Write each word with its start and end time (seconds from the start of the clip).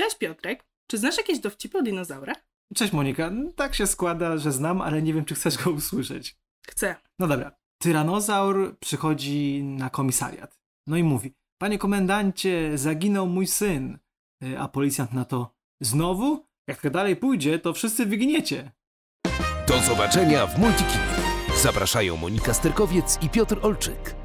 Cześć 0.00 0.16
Piotrek, 0.16 0.64
czy 0.90 0.98
znasz 0.98 1.16
jakieś 1.16 1.38
dowcipy 1.38 1.78
o 1.78 1.82
dinozaurach? 1.82 2.36
Cześć 2.74 2.92
Monika, 2.92 3.30
tak 3.56 3.74
się 3.74 3.86
składa, 3.86 4.38
że 4.38 4.52
znam, 4.52 4.80
ale 4.80 5.02
nie 5.02 5.14
wiem, 5.14 5.24
czy 5.24 5.34
chcesz 5.34 5.58
go 5.64 5.70
usłyszeć. 5.70 6.36
Chcę. 6.66 6.96
No 7.18 7.28
dobra. 7.28 7.52
Tyranozaur 7.82 8.78
przychodzi 8.78 9.62
na 9.62 9.90
komisariat. 9.90 10.58
No 10.86 10.96
i 10.96 11.02
mówi, 11.02 11.34
panie 11.58 11.78
komendancie, 11.78 12.78
zaginął 12.78 13.26
mój 13.26 13.46
syn. 13.46 13.98
Y, 14.44 14.58
a 14.58 14.68
policjant 14.68 15.12
na 15.12 15.24
to, 15.24 15.54
znowu? 15.80 16.46
Jak 16.68 16.80
tak 16.80 16.92
dalej 16.92 17.16
pójdzie, 17.16 17.58
to 17.58 17.72
wszyscy 17.72 18.06
wyginiecie. 18.06 18.72
Do 19.68 19.78
zobaczenia 19.78 20.46
w 20.46 20.58
Multikinie. 20.58 21.04
Zapraszają 21.62 22.16
Monika 22.16 22.54
Sterkowiec 22.54 23.18
i 23.22 23.28
Piotr 23.28 23.58
Olczyk. 23.62 24.19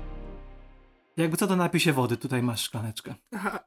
Jakby 1.18 1.38
co 1.38 1.47
to 1.47 1.55
napij 1.55 1.79
się 1.79 1.93
wody, 1.93 2.18
tutaj 2.18 2.43
masz 2.43 2.61
szklaneczkę. 2.61 3.15
Aha, 3.32 3.59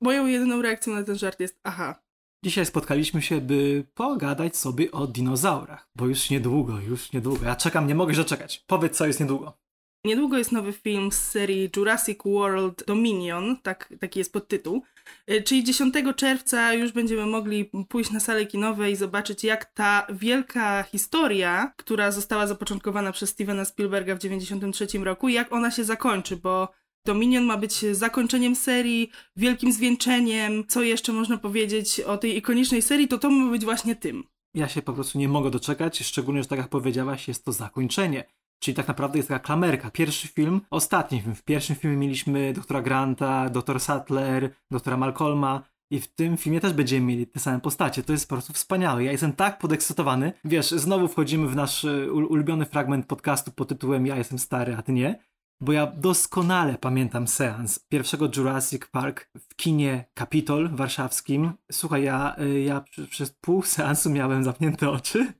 moją 0.00 0.26
jedyną 0.26 0.62
reakcją 0.62 0.94
na 0.94 1.02
ten 1.02 1.18
żart 1.18 1.40
jest 1.40 1.60
aha. 1.62 2.02
Dzisiaj 2.44 2.66
spotkaliśmy 2.66 3.22
się, 3.22 3.40
by 3.40 3.84
pogadać 3.94 4.56
sobie 4.56 4.92
o 4.92 5.06
dinozaurach, 5.06 5.88
bo 5.96 6.06
już 6.06 6.30
niedługo, 6.30 6.78
już 6.80 7.12
niedługo. 7.12 7.46
Ja 7.46 7.56
czekam, 7.56 7.86
nie 7.86 7.94
mogę 7.94 8.14
się 8.14 8.20
doczekać. 8.20 8.64
Powiedz, 8.66 8.96
co 8.96 9.06
jest 9.06 9.20
niedługo. 9.20 9.58
Niedługo 10.04 10.38
jest 10.38 10.52
nowy 10.52 10.72
film 10.72 11.12
z 11.12 11.18
serii 11.18 11.70
Jurassic 11.76 12.18
World 12.24 12.84
Dominion, 12.86 13.56
tak, 13.62 13.94
taki 14.00 14.18
jest 14.18 14.32
podtytuł. 14.32 14.82
Y, 15.30 15.42
Czyli 15.42 15.64
10 15.64 15.94
czerwca 16.16 16.74
już 16.74 16.92
będziemy 16.92 17.26
mogli 17.26 17.70
pójść 17.88 18.10
na 18.10 18.20
salę 18.20 18.46
kinowe 18.46 18.90
i 18.90 18.96
zobaczyć, 18.96 19.44
jak 19.44 19.64
ta 19.64 20.06
wielka 20.10 20.82
historia, 20.82 21.72
która 21.76 22.10
została 22.10 22.46
zapoczątkowana 22.46 23.12
przez 23.12 23.30
Stevena 23.30 23.64
Spielberga 23.64 24.14
w 24.14 24.18
1993 24.18 24.98
roku, 25.04 25.28
jak 25.28 25.52
ona 25.52 25.70
się 25.70 25.84
zakończy, 25.84 26.36
bo 26.36 26.68
Dominion 27.06 27.44
ma 27.44 27.56
być 27.56 27.84
zakończeniem 27.92 28.56
serii, 28.56 29.10
wielkim 29.36 29.72
zwieńczeniem. 29.72 30.64
Co 30.68 30.82
jeszcze 30.82 31.12
można 31.12 31.36
powiedzieć 31.38 32.00
o 32.00 32.18
tej 32.18 32.36
ikonicznej 32.36 32.82
serii, 32.82 33.08
to 33.08 33.18
to 33.18 33.30
ma 33.30 33.50
być 33.50 33.64
właśnie 33.64 33.96
tym. 33.96 34.24
Ja 34.54 34.68
się 34.68 34.82
po 34.82 34.92
prostu 34.92 35.18
nie 35.18 35.28
mogę 35.28 35.50
doczekać, 35.50 35.98
szczególnie, 35.98 36.42
że 36.42 36.48
tak 36.48 36.58
jak 36.58 36.68
powiedziałaś, 36.68 37.28
jest 37.28 37.44
to 37.44 37.52
zakończenie. 37.52 38.24
Czyli 38.62 38.74
tak 38.74 38.88
naprawdę 38.88 39.18
jest 39.18 39.28
taka 39.28 39.44
klamerka. 39.44 39.90
Pierwszy 39.90 40.28
film, 40.28 40.60
ostatni 40.70 41.20
film. 41.20 41.34
W 41.34 41.42
pierwszym 41.42 41.76
filmie 41.76 41.96
mieliśmy 41.96 42.52
doktora 42.52 42.82
Granta, 42.82 43.50
doktor 43.50 43.80
Sattler, 43.80 44.50
doktora 44.70 44.96
Malcolma. 44.96 45.62
I 45.90 46.00
w 46.00 46.06
tym 46.14 46.36
filmie 46.36 46.60
też 46.60 46.72
będziemy 46.72 47.06
mieli 47.06 47.26
te 47.26 47.40
same 47.40 47.60
postacie. 47.60 48.02
To 48.02 48.12
jest 48.12 48.28
po 48.28 48.34
prostu 48.34 48.52
wspaniałe. 48.52 49.04
Ja 49.04 49.12
jestem 49.12 49.32
tak 49.32 49.58
podekscytowany. 49.58 50.32
Wiesz, 50.44 50.70
znowu 50.70 51.08
wchodzimy 51.08 51.48
w 51.48 51.56
nasz 51.56 51.84
ul- 51.84 52.26
ulubiony 52.30 52.64
fragment 52.66 53.06
podcastu 53.06 53.50
pod 53.50 53.68
tytułem 53.68 54.06
Ja 54.06 54.16
jestem 54.16 54.38
stary, 54.38 54.74
a 54.78 54.82
ty 54.82 54.92
nie. 54.92 55.18
Bo 55.60 55.72
ja 55.72 55.86
doskonale 55.86 56.78
pamiętam 56.78 57.28
seans 57.28 57.78
pierwszego 57.88 58.28
Jurassic 58.36 58.86
Park 58.86 59.30
w 59.38 59.56
kinie 59.56 60.04
Capitol 60.18 60.68
warszawskim. 60.68 61.52
Słuchaj, 61.72 62.02
ja, 62.02 62.36
y, 62.40 62.60
ja 62.60 62.84
przez 63.10 63.30
pół 63.40 63.62
seansu 63.62 64.10
miałem 64.10 64.44
zamknięte 64.44 64.90
oczy. 64.90 65.32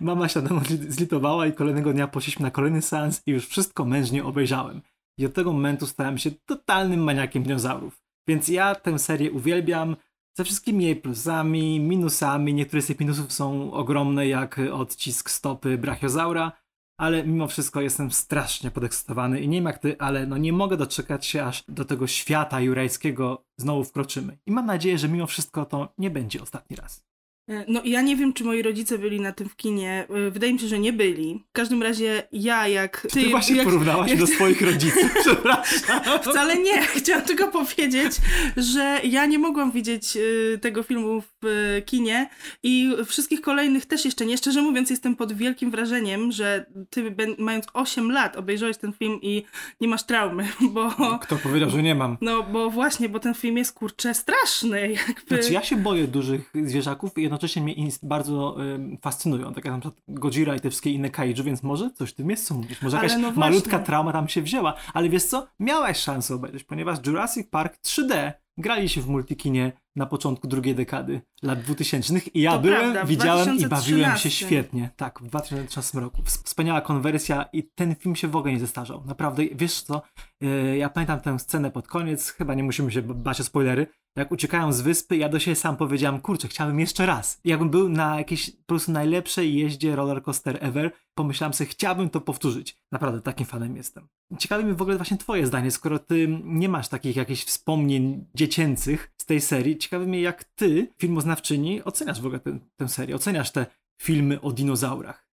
Mama 0.00 0.28
się 0.28 0.40
zli- 0.40 0.90
zlitowała 0.90 1.46
i 1.46 1.52
kolejnego 1.52 1.92
dnia 1.92 2.08
poszliśmy 2.08 2.42
na 2.42 2.50
kolejny 2.50 2.82
seans 2.82 3.22
i 3.26 3.30
już 3.30 3.46
wszystko 3.46 3.84
mężnie 3.84 4.24
obejrzałem. 4.24 4.82
I 5.18 5.26
od 5.26 5.34
tego 5.34 5.52
momentu 5.52 5.86
stałem 5.86 6.18
się 6.18 6.30
totalnym 6.30 7.00
maniakiem 7.00 7.42
dinozaurów. 7.42 8.02
Więc 8.28 8.48
ja 8.48 8.74
tę 8.74 8.98
serię 8.98 9.32
uwielbiam 9.32 9.96
ze 10.38 10.44
wszystkimi 10.44 10.84
jej 10.84 10.96
plusami, 10.96 11.80
minusami. 11.80 12.54
Niektóre 12.54 12.82
z 12.82 12.86
tych 12.86 13.00
minusów 13.00 13.32
są 13.32 13.72
ogromne, 13.72 14.26
jak 14.26 14.60
odcisk 14.72 15.30
stopy 15.30 15.78
brachiozaura, 15.78 16.52
ale 16.96 17.24
mimo 17.24 17.46
wszystko 17.46 17.80
jestem 17.80 18.10
strasznie 18.10 18.70
podekscytowany 18.70 19.40
i 19.40 19.48
nie 19.48 19.58
wiem 19.58 19.64
jak 19.64 19.78
ty, 19.78 19.96
ale 19.98 20.26
no 20.26 20.38
nie 20.38 20.52
mogę 20.52 20.76
doczekać 20.76 21.26
się, 21.26 21.44
aż 21.44 21.64
do 21.68 21.84
tego 21.84 22.06
świata 22.06 22.60
jurajskiego 22.60 23.44
znowu 23.56 23.84
wkroczymy. 23.84 24.38
I 24.46 24.50
mam 24.50 24.66
nadzieję, 24.66 24.98
że 24.98 25.08
mimo 25.08 25.26
wszystko 25.26 25.64
to 25.64 25.92
nie 25.98 26.10
będzie 26.10 26.42
ostatni 26.42 26.76
raz. 26.76 27.06
E, 27.48 27.64
No 27.68 27.82
i 27.82 27.90
ja 27.90 28.02
nie 28.02 28.16
wiem, 28.16 28.32
czy 28.32 28.44
moi 28.44 28.62
rodzice 28.62 28.98
byli 28.98 29.20
na 29.20 29.32
tym 29.32 29.48
w 29.48 29.56
kinie. 29.56 30.06
E, 30.26 30.30
Wydaje 30.30 30.52
mi 30.52 30.58
się, 30.58 30.68
że 30.68 30.78
nie 30.78 30.92
byli. 30.92 31.44
W 31.48 31.52
każdym 31.52 31.82
razie 31.82 32.22
ja 32.32 32.68
jak... 32.68 33.06
Ty, 33.12 33.28
właśnie 33.28 33.56
jak, 33.56 33.64
porównałaś 33.64 34.10
jak- 34.10 34.18
do 34.20 34.26
swoich 34.26 34.62
rodziców, 34.62 35.14
przepraszam. 35.20 36.00
Wcale 36.22 36.56
nie. 36.56 36.82
Chciałam 36.82 37.22
tylko 37.22 37.48
powiedzieć, 37.48 38.12
że 38.56 39.00
ja 39.04 39.26
nie 39.26 39.38
mogłam 39.38 39.72
widzieć 39.72 40.16
y, 40.16 40.58
tego 40.62 40.82
filmu 40.82 41.22
w 41.42 41.82
kinie 41.86 42.28
i 42.62 42.92
wszystkich 43.06 43.40
kolejnych 43.40 43.86
też 43.86 44.04
jeszcze 44.04 44.26
nie. 44.26 44.36
Szczerze 44.38 44.62
mówiąc, 44.62 44.90
jestem 44.90 45.16
pod 45.16 45.32
wielkim 45.32 45.70
wrażeniem, 45.70 46.32
że 46.32 46.66
ty 46.90 47.14
mając 47.38 47.66
8 47.72 48.10
lat 48.12 48.36
obejrzałeś 48.36 48.76
ten 48.76 48.92
film 48.92 49.18
i 49.22 49.42
nie 49.80 49.88
masz 49.88 50.02
traumy, 50.02 50.48
bo... 50.74 51.18
Kto 51.18 51.36
powiedział, 51.36 51.70
że 51.70 51.82
nie 51.82 51.94
mam? 51.94 52.16
No, 52.20 52.42
bo 52.42 52.70
właśnie, 52.70 53.08
bo 53.08 53.18
ten 53.20 53.34
film 53.34 53.56
jest 53.58 53.72
kurczę 53.72 54.14
straszny, 54.14 54.80
jakby. 55.06 55.36
Znaczy 55.36 55.52
ja 55.52 55.62
się 55.62 55.76
boję 55.76 56.06
dużych 56.08 56.50
zwierzaków 56.64 57.18
i 57.18 57.28
jednocześnie 57.36 57.62
mnie 57.62 57.74
bardzo 58.02 58.56
ym, 58.60 58.98
fascynują, 59.02 59.54
tak 59.54 59.64
jak 59.64 59.74
na 59.74 59.80
przykład 59.80 60.02
Godzilla 60.08 60.54
i 60.56 60.60
te 60.60 60.70
wszystkie 60.70 60.90
inne 60.90 61.10
kaiju, 61.10 61.44
więc 61.44 61.62
może 61.62 61.90
coś 61.90 62.10
w 62.10 62.14
tym 62.14 62.30
jest 62.30 62.46
co 62.46 62.54
mówisz. 62.54 62.82
Może 62.82 62.96
jakaś 62.96 63.12
no 63.20 63.30
malutka 63.30 63.78
trauma 63.78 64.12
tam 64.12 64.28
się 64.28 64.42
wzięła, 64.42 64.74
ale 64.94 65.08
wiesz 65.08 65.24
co? 65.24 65.46
Miałaś 65.60 65.98
szansę 65.98 66.34
obejrzeć, 66.34 66.64
ponieważ 66.64 66.98
Jurassic 67.06 67.48
Park 67.50 67.78
3D 67.82 68.32
grali 68.58 68.88
się 68.88 69.00
w 69.00 69.08
multikinie 69.08 69.72
na 69.96 70.06
początku 70.06 70.48
drugiej 70.48 70.74
dekady 70.74 71.20
lat 71.42 71.60
2000 71.60 72.14
i 72.34 72.40
ja 72.42 72.52
To 72.52 72.58
byłem, 72.58 72.80
prawda, 72.80 73.04
widziałem 73.04 73.56
i 73.58 73.66
bawiłem 73.66 74.16
się 74.16 74.28
2013. 74.28 74.30
świetnie. 74.30 74.90
Tak, 74.96 75.20
w 75.20 75.26
2013 75.26 76.00
roku. 76.00 76.22
Ws- 76.22 76.42
Wspaniała 76.44 76.80
konwersja 76.80 77.48
i 77.52 77.62
ten 77.74 77.94
film 77.94 78.16
się 78.16 78.28
w 78.28 78.36
ogóle 78.36 78.52
nie 78.52 78.60
zestarzał. 78.60 79.02
Naprawdę, 79.06 79.42
wiesz 79.54 79.82
co? 79.82 80.02
Yy, 80.40 80.76
ja 80.76 80.88
pamiętam 80.88 81.20
tę 81.20 81.38
scenę 81.38 81.70
pod 81.70 81.88
koniec, 81.88 82.30
chyba 82.30 82.54
nie 82.54 82.62
musimy 82.62 82.92
się 82.92 83.02
bać 83.02 83.40
o 83.40 83.44
spoilery, 83.44 83.86
jak 84.16 84.32
uciekają 84.32 84.72
z 84.72 84.80
wyspy, 84.80 85.16
ja 85.16 85.28
do 85.28 85.38
siebie 85.38 85.56
sam 85.56 85.76
powiedziałem, 85.76 86.20
kurczę, 86.20 86.48
chciałbym 86.48 86.80
jeszcze 86.80 87.06
raz. 87.06 87.40
I 87.44 87.48
Jakbym 87.48 87.70
był 87.70 87.88
na 87.88 88.18
jakiejś 88.18 88.50
po 88.50 88.64
prostu 88.66 88.92
najlepszej 88.92 89.54
jeździe 89.54 89.96
roller 89.96 90.22
coaster 90.22 90.58
ever, 90.60 90.90
pomyślałem 91.14 91.54
sobie, 91.54 91.70
chciałbym 91.70 92.10
to 92.10 92.20
powtórzyć. 92.20 92.76
Naprawdę, 92.92 93.20
takim 93.20 93.46
fanem 93.46 93.76
jestem. 93.76 94.08
Ciekawi 94.38 94.64
mnie 94.64 94.74
w 94.74 94.82
ogóle 94.82 94.96
właśnie 94.96 95.16
twoje 95.16 95.46
zdanie, 95.46 95.70
skoro 95.70 95.98
ty 95.98 96.40
nie 96.44 96.68
masz 96.68 96.88
takich 96.88 97.16
jakichś 97.16 97.44
wspomnień 97.44 98.26
dziecięcych 98.34 99.12
z 99.18 99.24
tej 99.26 99.40
serii. 99.40 99.78
Ciekawi 99.78 100.06
mnie, 100.06 100.20
jak 100.20 100.44
ty, 100.44 100.92
filmoznawczyni, 100.98 101.84
oceniasz 101.84 102.20
w 102.20 102.26
ogóle 102.26 102.40
tę- 102.40 102.58
tę 102.76 102.88
serię, 102.88 103.14
oceniasz 103.16 103.50
te 103.50 103.66
filmy 104.02 104.40
o 104.40 104.52
dinozaurach. 104.52 105.26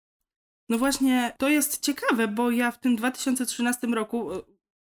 No 0.70 0.78
właśnie, 0.78 1.34
to 1.38 1.50
jest 1.50 1.80
ciekawe, 1.80 2.28
bo 2.28 2.52
ja 2.52 2.72
w 2.72 2.80
tym 2.80 2.96
2013 2.96 3.88
roku 3.88 4.30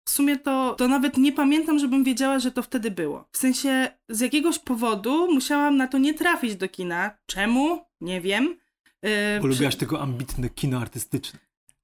w 0.06 0.10
sumie 0.10 0.38
to, 0.38 0.76
to 0.78 0.88
nawet 0.88 1.18
nie 1.18 1.32
pamiętam, 1.32 1.80
żebym 1.80 2.04
wiedziała, 2.04 2.40
że 2.40 2.52
to 2.52 2.64
wtedy 2.64 2.92
było. 2.92 3.28
W 3.32 3.38
sensie 3.38 3.88
z 4.10 4.20
jakiegoś 4.20 4.60
powodu 4.60 5.34
musiałam 5.34 5.78
na 5.78 5.88
to 5.88 5.98
nie 5.98 6.14
trafić 6.14 6.56
do 6.56 6.68
kina. 6.70 7.12
Czemu? 7.26 7.80
Nie 8.02 8.22
wiem. 8.22 8.58
E, 9.02 9.40
Bo 9.40 9.48
przy- 9.48 9.54
lubiłaś 9.54 9.76
tylko 9.76 10.02
ambitne 10.02 10.50
kino 10.50 10.80
artystyczne. 10.80 11.40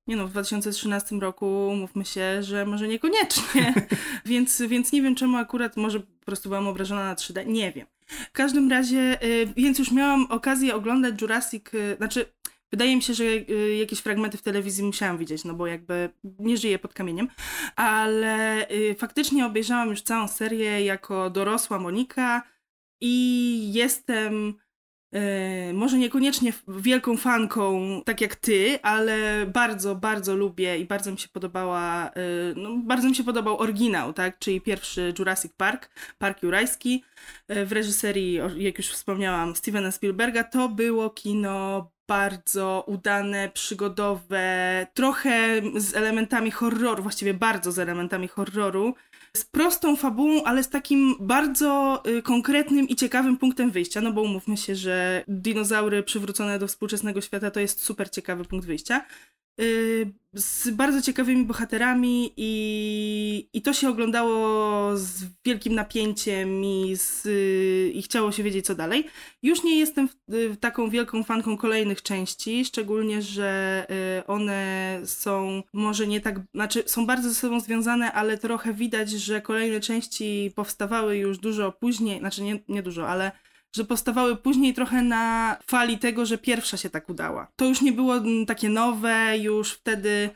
Nie 0.08 0.16
no, 0.16 0.28
w 0.28 0.32
2013 0.32 1.16
roku 1.16 1.72
mówmy 1.76 2.06
się, 2.06 2.44
że 2.44 2.66
może 2.66 2.88
niekoniecznie, 2.88 3.74
więc, 4.26 4.62
więc 4.62 4.92
nie 4.92 5.02
wiem 5.02 5.16
czemu 5.16 5.38
akurat, 5.38 5.78
może 5.78 6.00
po 6.00 6.26
prostu 6.26 6.50
byłam 6.50 6.68
obrażona 6.68 7.04
na 7.06 7.16
3D, 7.16 7.48
nie 7.48 7.72
wiem. 7.72 7.88
W 8.08 8.32
każdym 8.32 8.70
razie, 8.72 9.24
y, 9.24 9.48
więc 9.58 9.80
już 9.80 9.92
miałam 9.92 10.26
okazję 10.30 10.76
oglądać 10.76 11.22
Jurassic, 11.22 11.64
y, 11.74 11.96
znaczy 11.98 12.26
wydaje 12.72 12.96
mi 12.96 13.02
się, 13.02 13.14
że 13.14 13.24
y, 13.24 13.76
jakieś 13.80 14.00
fragmenty 14.00 14.38
w 14.38 14.42
telewizji 14.42 14.84
musiałam 14.84 15.18
widzieć, 15.18 15.44
no 15.46 15.54
bo 15.54 15.68
jakby 15.68 16.10
nie 16.40 16.58
żyję 16.58 16.80
pod 16.80 16.94
kamieniem, 16.94 17.28
ale 17.76 18.66
y, 18.72 18.96
faktycznie 19.00 19.46
obejrzałam 19.46 19.90
już 19.90 20.02
całą 20.02 20.28
serię 20.28 20.86
jako 20.86 21.30
dorosła 21.30 21.80
Monika 21.80 22.44
i 23.02 23.74
jestem 23.74 24.54
E, 25.14 25.74
może 25.74 25.98
niekoniecznie 25.98 26.54
wielką 26.68 27.18
fanką, 27.18 28.02
tak 28.06 28.22
jak 28.22 28.36
ty, 28.36 28.80
ale 28.82 29.46
bardzo, 29.46 29.96
bardzo 29.96 30.36
lubię 30.36 30.78
i 30.78 30.86
bardzo 30.86 31.12
mi 31.12 31.18
się 31.18 31.30
podobała, 31.30 32.12
no, 32.56 32.78
bardzo 32.78 33.10
mi 33.10 33.16
się 33.16 33.24
podobał 33.24 33.60
oryginał, 33.60 34.14
tak, 34.14 34.40
czyli 34.40 34.62
pierwszy 34.62 35.14
Jurassic 35.20 35.54
Park, 35.54 35.90
Park 36.18 36.44
Jurajski, 36.44 37.04
w 37.50 37.72
reżyserii, 37.72 38.40
jak 38.58 38.78
już 38.78 38.88
wspomniałam, 38.88 39.56
Stevena 39.56 39.92
Spielberga, 39.92 40.44
to 40.44 40.70
było 40.70 41.10
kino 41.10 41.92
bardzo 42.10 42.84
udane, 42.88 43.50
przygodowe, 43.50 44.88
trochę 44.94 45.62
z 45.76 45.96
elementami 45.96 46.52
horroru, 46.52 47.04
właściwie 47.04 47.34
bardzo 47.34 47.72
z 47.72 47.80
elementami 47.80 48.28
horroru, 48.28 48.94
z 49.38 49.46
prostą 49.46 49.96
fabułą, 49.96 50.44
ale 50.44 50.64
z 50.64 50.70
takim 50.70 51.16
bardzo 51.20 52.04
y, 52.08 52.22
konkretnym 52.22 52.88
i 52.88 52.96
ciekawym 52.96 53.38
punktem 53.38 53.72
wyjścia, 53.72 54.02
no 54.02 54.12
bo 54.12 54.22
umówmy 54.22 54.58
się, 54.58 54.76
że 54.76 55.24
dinozaury 55.28 56.04
przywrócone 56.04 56.60
do 56.60 56.68
współczesnego 56.68 57.22
świata 57.22 57.52
to 57.52 57.60
jest 57.60 57.84
super 57.84 58.10
ciekawy 58.12 58.46
punkt 58.46 58.68
wyjścia. 58.68 59.06
Y, 59.60 60.14
z 60.34 60.70
bardzo 60.70 61.02
ciekawymi 61.02 61.46
bohaterami 61.46 62.34
i, 62.38 63.50
i 63.54 63.62
to 63.62 63.74
się 63.74 63.90
oglądało 63.90 64.98
z 64.98 65.26
wielkim 65.46 65.76
napięciem 65.76 66.64
i, 66.64 66.96
z, 66.96 67.28
i 67.96 68.02
chciało 68.02 68.32
się 68.32 68.44
wiedzieć 68.44 68.66
co 68.66 68.76
dalej. 68.76 69.06
Już 69.44 69.64
nie 69.64 69.80
jestem 69.80 70.08
w, 70.08 70.14
w 70.28 70.58
taką 70.58 70.90
wielką 70.90 71.24
fanką 71.24 71.58
kolejnych 71.58 72.02
części, 72.02 72.66
szczególnie, 72.66 73.22
że 73.22 73.86
y, 74.20 74.28
one 74.28 75.02
są 75.06 75.64
może 75.74 76.08
nie 76.08 76.22
tak, 76.22 76.40
znaczy 76.54 76.84
są 76.86 77.06
bardzo 77.06 77.30
ze 77.30 77.36
sobą 77.36 77.60
związane, 77.60 78.12
ale 78.12 78.38
trochę 78.38 78.74
widać, 78.74 79.10
że 79.10 79.42
kolejne 79.42 79.80
części 79.80 80.52
powstawały 80.56 81.18
już 81.18 81.38
dużo 81.38 81.72
później, 81.72 82.20
znaczy 82.20 82.44
nie, 82.44 82.60
nie 82.68 82.84
dużo, 82.84 83.08
ale 83.08 83.32
że 83.76 83.86
powstawały 83.86 84.36
później 84.36 84.74
trochę 84.74 85.02
na 85.02 85.58
fali 85.68 85.98
tego, 85.98 86.26
że 86.26 86.38
pierwsza 86.38 86.78
się 86.78 86.90
tak 86.90 87.10
udała. 87.10 87.48
To 87.56 87.66
już 87.66 87.82
nie 87.82 87.92
było 87.92 88.18
mm, 88.18 88.46
takie 88.46 88.70
nowe, 88.70 89.38
już 89.38 89.72
wtedy 89.72 90.30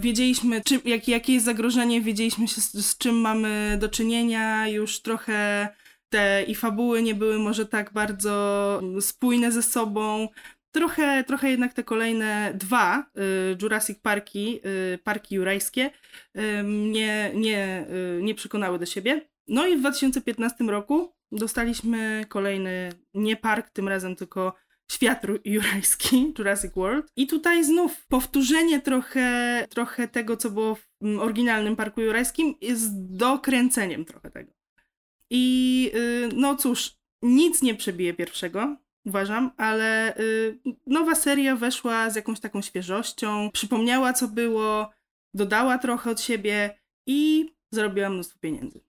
wiedzieliśmy, 0.00 0.62
jak, 0.84 1.08
jakie 1.08 1.32
jest 1.32 1.44
zagrożenie, 1.44 2.00
wiedzieliśmy 2.00 2.48
się 2.48 2.60
z, 2.60 2.72
z 2.72 2.98
czym 2.98 3.20
mamy 3.20 3.76
do 3.80 3.88
czynienia, 3.88 4.68
już 4.68 5.00
trochę 5.00 5.68
te 6.08 6.42
i 6.42 6.54
fabuły 6.54 7.02
nie 7.02 7.14
były 7.14 7.38
może 7.38 7.66
tak 7.66 7.92
bardzo 7.92 8.80
spójne 9.00 9.52
ze 9.52 9.62
sobą. 9.62 10.28
Trochę, 10.74 11.24
trochę 11.24 11.50
jednak 11.50 11.72
te 11.72 11.84
kolejne 11.84 12.52
dwa 12.54 13.00
y, 13.00 13.56
Jurassic 13.62 13.98
Parki, 13.98 14.60
y, 14.94 14.98
parki 14.98 15.34
jurajskie, 15.34 15.90
y, 16.36 16.62
mnie 16.62 17.30
nie, 17.34 17.86
y, 18.18 18.22
nie 18.22 18.34
przekonały 18.34 18.78
do 18.78 18.86
siebie. 18.86 19.20
No 19.48 19.66
i 19.66 19.76
w 19.76 19.80
2015 19.80 20.64
roku 20.64 21.12
dostaliśmy 21.34 22.24
kolejny, 22.28 22.92
nie 23.14 23.36
park 23.36 23.70
tym 23.70 23.88
razem, 23.88 24.16
tylko 24.16 24.54
świat 24.92 25.22
jurajski, 25.44 26.34
Jurassic 26.38 26.72
World. 26.74 27.06
I 27.16 27.26
tutaj 27.26 27.64
znów 27.64 28.06
powtórzenie 28.06 28.80
trochę, 28.80 29.66
trochę 29.70 30.08
tego, 30.08 30.36
co 30.36 30.50
było 30.50 30.74
w 30.74 30.88
oryginalnym 31.20 31.76
parku 31.76 32.00
jurajskim, 32.00 32.54
jest 32.60 33.16
dokręceniem 33.16 34.04
trochę 34.04 34.30
tego. 34.30 34.52
I 35.30 35.90
yy, 35.94 36.28
no 36.36 36.56
cóż, 36.56 36.96
nic 37.22 37.62
nie 37.62 37.74
przebije 37.74 38.14
pierwszego, 38.14 38.76
uważam, 39.04 39.50
ale 39.56 40.14
yy, 40.64 40.74
nowa 40.86 41.14
seria 41.14 41.56
weszła 41.56 42.10
z 42.10 42.16
jakąś 42.16 42.40
taką 42.40 42.62
świeżością, 42.62 43.50
przypomniała 43.52 44.12
co 44.12 44.28
było, 44.28 44.90
dodała 45.34 45.78
trochę 45.78 46.10
od 46.10 46.20
siebie 46.20 46.78
i 47.06 47.50
zarobiła 47.70 48.10
mnóstwo 48.10 48.38
pieniędzy. 48.40 48.83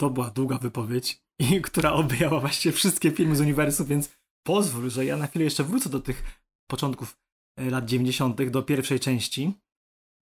To 0.00 0.10
była 0.10 0.30
długa 0.30 0.58
wypowiedź, 0.58 1.22
i, 1.38 1.62
która 1.62 1.92
obejęła 1.92 2.40
właściwie 2.40 2.72
wszystkie 2.72 3.10
filmy 3.10 3.36
z 3.36 3.40
uniwersum, 3.40 3.86
więc 3.86 4.18
pozwól, 4.46 4.90
że 4.90 5.04
ja 5.04 5.16
na 5.16 5.26
chwilę 5.26 5.44
jeszcze 5.44 5.64
wrócę 5.64 5.88
do 5.90 6.00
tych 6.00 6.40
początków 6.70 7.18
e, 7.56 7.70
lat 7.70 7.84
90., 7.84 8.42
do 8.50 8.62
pierwszej 8.62 9.00
części. 9.00 9.52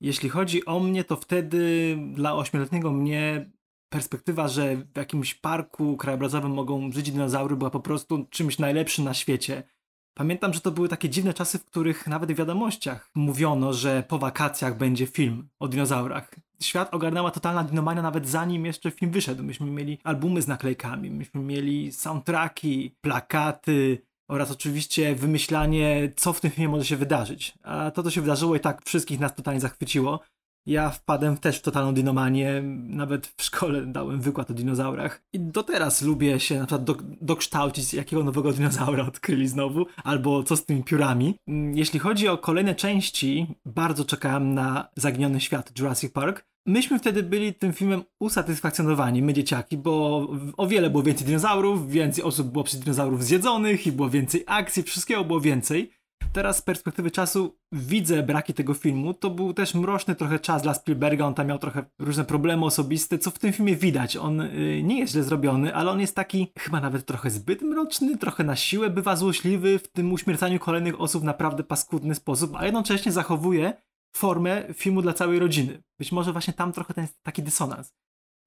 Jeśli 0.01 0.29
chodzi 0.29 0.65
o 0.65 0.81
mnie, 0.81 1.05
to 1.05 1.17
wtedy 1.17 1.97
dla 2.13 2.35
ośmioletniego 2.35 2.93
mnie 2.93 3.51
perspektywa, 3.93 4.49
że 4.49 4.77
w 4.77 4.97
jakimś 4.97 5.35
parku 5.35 5.97
krajobrazowym 5.97 6.53
mogą 6.53 6.93
żyć 6.93 7.11
dinozaury 7.11 7.57
była 7.57 7.71
po 7.71 7.81
prostu 7.81 8.27
czymś 8.31 8.59
najlepszym 8.59 9.05
na 9.05 9.15
świecie. 9.15 9.63
Pamiętam, 10.15 10.55
że 10.55 10.61
to 10.61 10.71
były 10.71 10.89
takie 10.89 11.09
dziwne 11.09 11.35
czasy, 11.35 11.59
w 11.59 11.65
których 11.65 12.07
nawet 12.07 12.33
w 12.33 12.37
wiadomościach 12.37 13.11
mówiono, 13.15 13.73
że 13.73 14.03
po 14.09 14.19
wakacjach 14.19 14.79
będzie 14.79 15.07
film 15.07 15.49
o 15.59 15.69
dinozaurach. 15.69 16.35
Świat 16.61 16.95
ogarnęła 16.95 17.31
totalna 17.31 17.65
dinomania 17.65 18.03
nawet 18.03 18.29
zanim 18.29 18.67
jeszcze 18.67 18.91
film 18.91 19.13
wyszedł. 19.13 19.43
Myśmy 19.43 19.71
mieli 19.71 19.99
albumy 20.05 20.43
z 20.43 20.49
naklejkami, 20.49 21.11
myśmy 21.11 21.41
mieli 21.41 21.93
soundtracki, 21.93 22.95
plakaty 23.01 24.03
oraz 24.29 24.51
oczywiście 24.51 25.15
wymyślanie, 25.15 26.13
co 26.17 26.33
w 26.33 26.41
tym 26.41 26.51
filmie 26.51 26.69
może 26.69 26.85
się 26.85 26.97
wydarzyć. 26.97 27.55
A 27.63 27.91
to, 27.91 28.03
co 28.03 28.11
się 28.11 28.21
wydarzyło 28.21 28.57
i 28.57 28.61
tak 28.61 28.83
wszystkich 28.85 29.21
nas 29.21 29.35
totalnie 29.35 29.61
zachwyciło. 29.61 30.21
Ja 30.67 30.91
wpadłem 30.91 31.37
też 31.37 31.59
w 31.59 31.63
totalną 31.63 31.95
dinomanię, 31.95 32.63
nawet 32.89 33.27
w 33.27 33.43
szkole 33.43 33.87
dałem 33.87 34.21
wykład 34.21 34.51
o 34.51 34.55
dinozaurach. 34.55 35.23
I 35.33 35.41
do 35.41 35.63
teraz 35.63 36.03
lubię 36.03 36.41
się 36.41 36.59
na 36.59 36.67
przykład 36.67 36.85
do, 36.85 36.97
dokształcić, 37.21 37.95
jakiego 37.95 38.25
nowego 38.25 38.53
dinozaura 38.53 39.07
odkryli 39.09 39.49
znowu, 39.49 39.87
albo 40.05 40.43
co 40.43 40.57
z 40.57 40.65
tymi 40.65 40.85
piórami. 40.85 41.35
Mm, 41.49 41.77
jeśli 41.77 41.99
chodzi 41.99 42.29
o 42.29 42.39
kolejne 42.39 42.75
części, 42.75 43.47
bardzo 43.67 44.05
czekałem 44.05 44.55
na 44.55 44.89
Zaginiony 44.97 45.41
Świat 45.41 45.79
Jurassic 45.79 46.13
Park. 46.13 46.47
Myśmy 46.67 46.99
wtedy 46.99 47.23
byli 47.23 47.55
tym 47.55 47.73
filmem 47.73 48.03
usatysfakcjonowani, 48.21 49.23
my 49.23 49.33
dzieciaki, 49.33 49.77
bo 49.77 50.27
o 50.57 50.67
wiele 50.67 50.91
było 50.91 51.03
więcej 51.03 51.27
dinozaurów, 51.27 51.91
więcej 51.91 52.25
osób 52.25 52.49
było 52.49 52.65
przez 52.65 52.81
dinozaurów 52.81 53.25
zjedzonych 53.25 53.87
i 53.87 53.93
było 53.93 54.11
więcej 54.11 54.45
akcji, 54.47 54.83
wszystkiego 54.83 55.25
było 55.25 55.41
więcej 55.41 55.91
teraz 56.37 56.57
z 56.57 56.63
perspektywy 56.63 57.11
czasu 57.11 57.59
widzę 57.73 58.23
braki 58.23 58.55
tego 58.55 58.75
filmu. 58.75 59.15
To 59.15 59.31
był 59.31 59.55
też 59.55 59.75
mroczny 59.75 60.15
trochę 60.15 60.39
czas 60.39 60.63
dla 60.63 60.75
Spielberga, 60.75 61.27
on 61.27 61.35
tam 61.35 61.47
miał 61.47 61.59
trochę 61.59 61.85
różne 61.99 62.25
problemy 62.25 62.65
osobiste, 62.65 63.19
co 63.19 63.31
w 63.31 63.39
tym 63.39 63.53
filmie 63.53 63.77
widać. 63.77 64.17
On 64.17 64.41
y, 64.41 64.83
nie 64.83 64.99
jest 64.99 65.13
źle 65.13 65.23
zrobiony, 65.23 65.75
ale 65.75 65.91
on 65.91 66.01
jest 66.01 66.15
taki 66.17 66.53
chyba 66.59 66.81
nawet 66.81 67.07
trochę 67.07 67.31
zbyt 67.31 67.63
mroczny, 67.63 68.19
trochę 68.19 68.45
na 68.45 68.57
siłę 68.57 68.91
bywa 68.91 69.17
złośliwy 69.17 69.79
w 69.79 69.89
tym 69.89 70.13
uśmiercaniu 70.13 70.59
kolejnych 70.59 71.01
osób 71.01 71.25
naprawdę 71.25 71.65
paskudny 71.65 72.15
sposób, 72.15 72.57
a 72.57 72.65
jednocześnie 72.65 73.13
zachowuje 73.13 73.73
formę 74.17 74.65
filmu 74.75 75.03
dla 75.03 75.13
całej 75.13 75.39
rodziny. 75.39 75.83
Być 75.99 76.13
może 76.13 76.33
właśnie 76.33 76.55
tam 76.55 76.73
trochę 76.73 76.95
ten 76.95 77.07
taki 77.23 77.43
dysonans. 77.43 77.93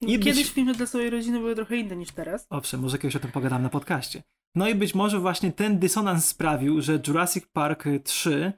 I 0.02 0.20
Kiedyś 0.20 0.44
być... 0.44 0.50
filmy 0.50 0.74
dla 0.74 0.86
całej 0.86 1.10
rodziny 1.10 1.40
były 1.40 1.56
trochę 1.56 1.78
inne 1.78 1.96
niż 1.96 2.12
teraz. 2.12 2.48
Owszem, 2.50 2.80
może 2.80 2.98
kiedyś 2.98 3.16
o 3.16 3.20
tym 3.20 3.32
pogadam 3.32 3.64
na 3.64 3.70
podcaście. 3.70 4.24
No 4.56 4.70
i 4.70 4.76
być 4.76 4.96
może 4.96 5.20
właśnie 5.20 5.52
ten 5.52 5.80
dysonans 5.80 6.26
sprawił, 6.26 6.82
że 6.82 7.00
Jurassic 7.08 7.46
Park 7.54 7.84
3 8.04 8.54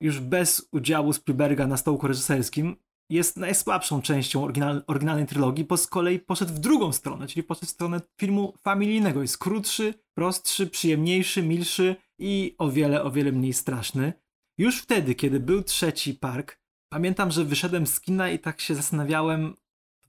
już 0.00 0.20
bez 0.20 0.68
udziału 0.72 1.12
Spielberga 1.12 1.66
na 1.66 1.76
stołku 1.76 2.08
reżyserskim 2.08 2.76
jest 3.10 3.36
najsłabszą 3.36 4.02
częścią 4.02 4.44
oryginal, 4.44 4.84
oryginalnej 4.86 5.26
trylogii, 5.26 5.64
bo 5.64 5.76
z 5.76 5.86
kolei 5.86 6.18
poszedł 6.18 6.54
w 6.54 6.58
drugą 6.58 6.92
stronę, 6.92 7.26
czyli 7.26 7.42
poszedł 7.42 7.66
w 7.66 7.70
stronę 7.70 8.00
filmu 8.20 8.54
familijnego. 8.62 9.22
Jest 9.22 9.38
krótszy, 9.38 9.94
prostszy, 10.14 10.66
przyjemniejszy, 10.66 11.42
milszy 11.42 11.96
i 12.18 12.54
o 12.58 12.70
wiele, 12.70 13.02
o 13.02 13.10
wiele 13.10 13.32
mniej 13.32 13.52
straszny. 13.52 14.12
Już 14.58 14.82
wtedy, 14.82 15.14
kiedy 15.14 15.40
był 15.40 15.62
trzeci 15.62 16.14
park, 16.14 16.60
pamiętam, 16.92 17.30
że 17.30 17.44
wyszedłem 17.44 17.86
z 17.86 18.00
kina 18.00 18.30
i 18.30 18.38
tak 18.38 18.60
się 18.60 18.74
zastanawiałem, 18.74 19.56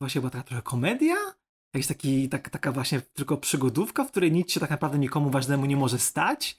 właśnie 0.03 0.21
była 0.21 0.31
taka 0.31 0.43
trochę 0.43 0.61
komedia? 0.61 1.15
Jakaś 1.73 1.87
taki, 1.87 2.29
tak, 2.29 2.49
taka 2.49 2.71
właśnie 2.71 3.01
tylko 3.01 3.37
przygodówka, 3.37 4.03
w 4.03 4.11
której 4.11 4.31
nic 4.31 4.51
się 4.51 4.59
tak 4.59 4.69
naprawdę 4.69 4.99
nikomu 4.99 5.29
ważnemu 5.29 5.65
nie 5.65 5.77
może 5.77 5.99
stać. 5.99 6.57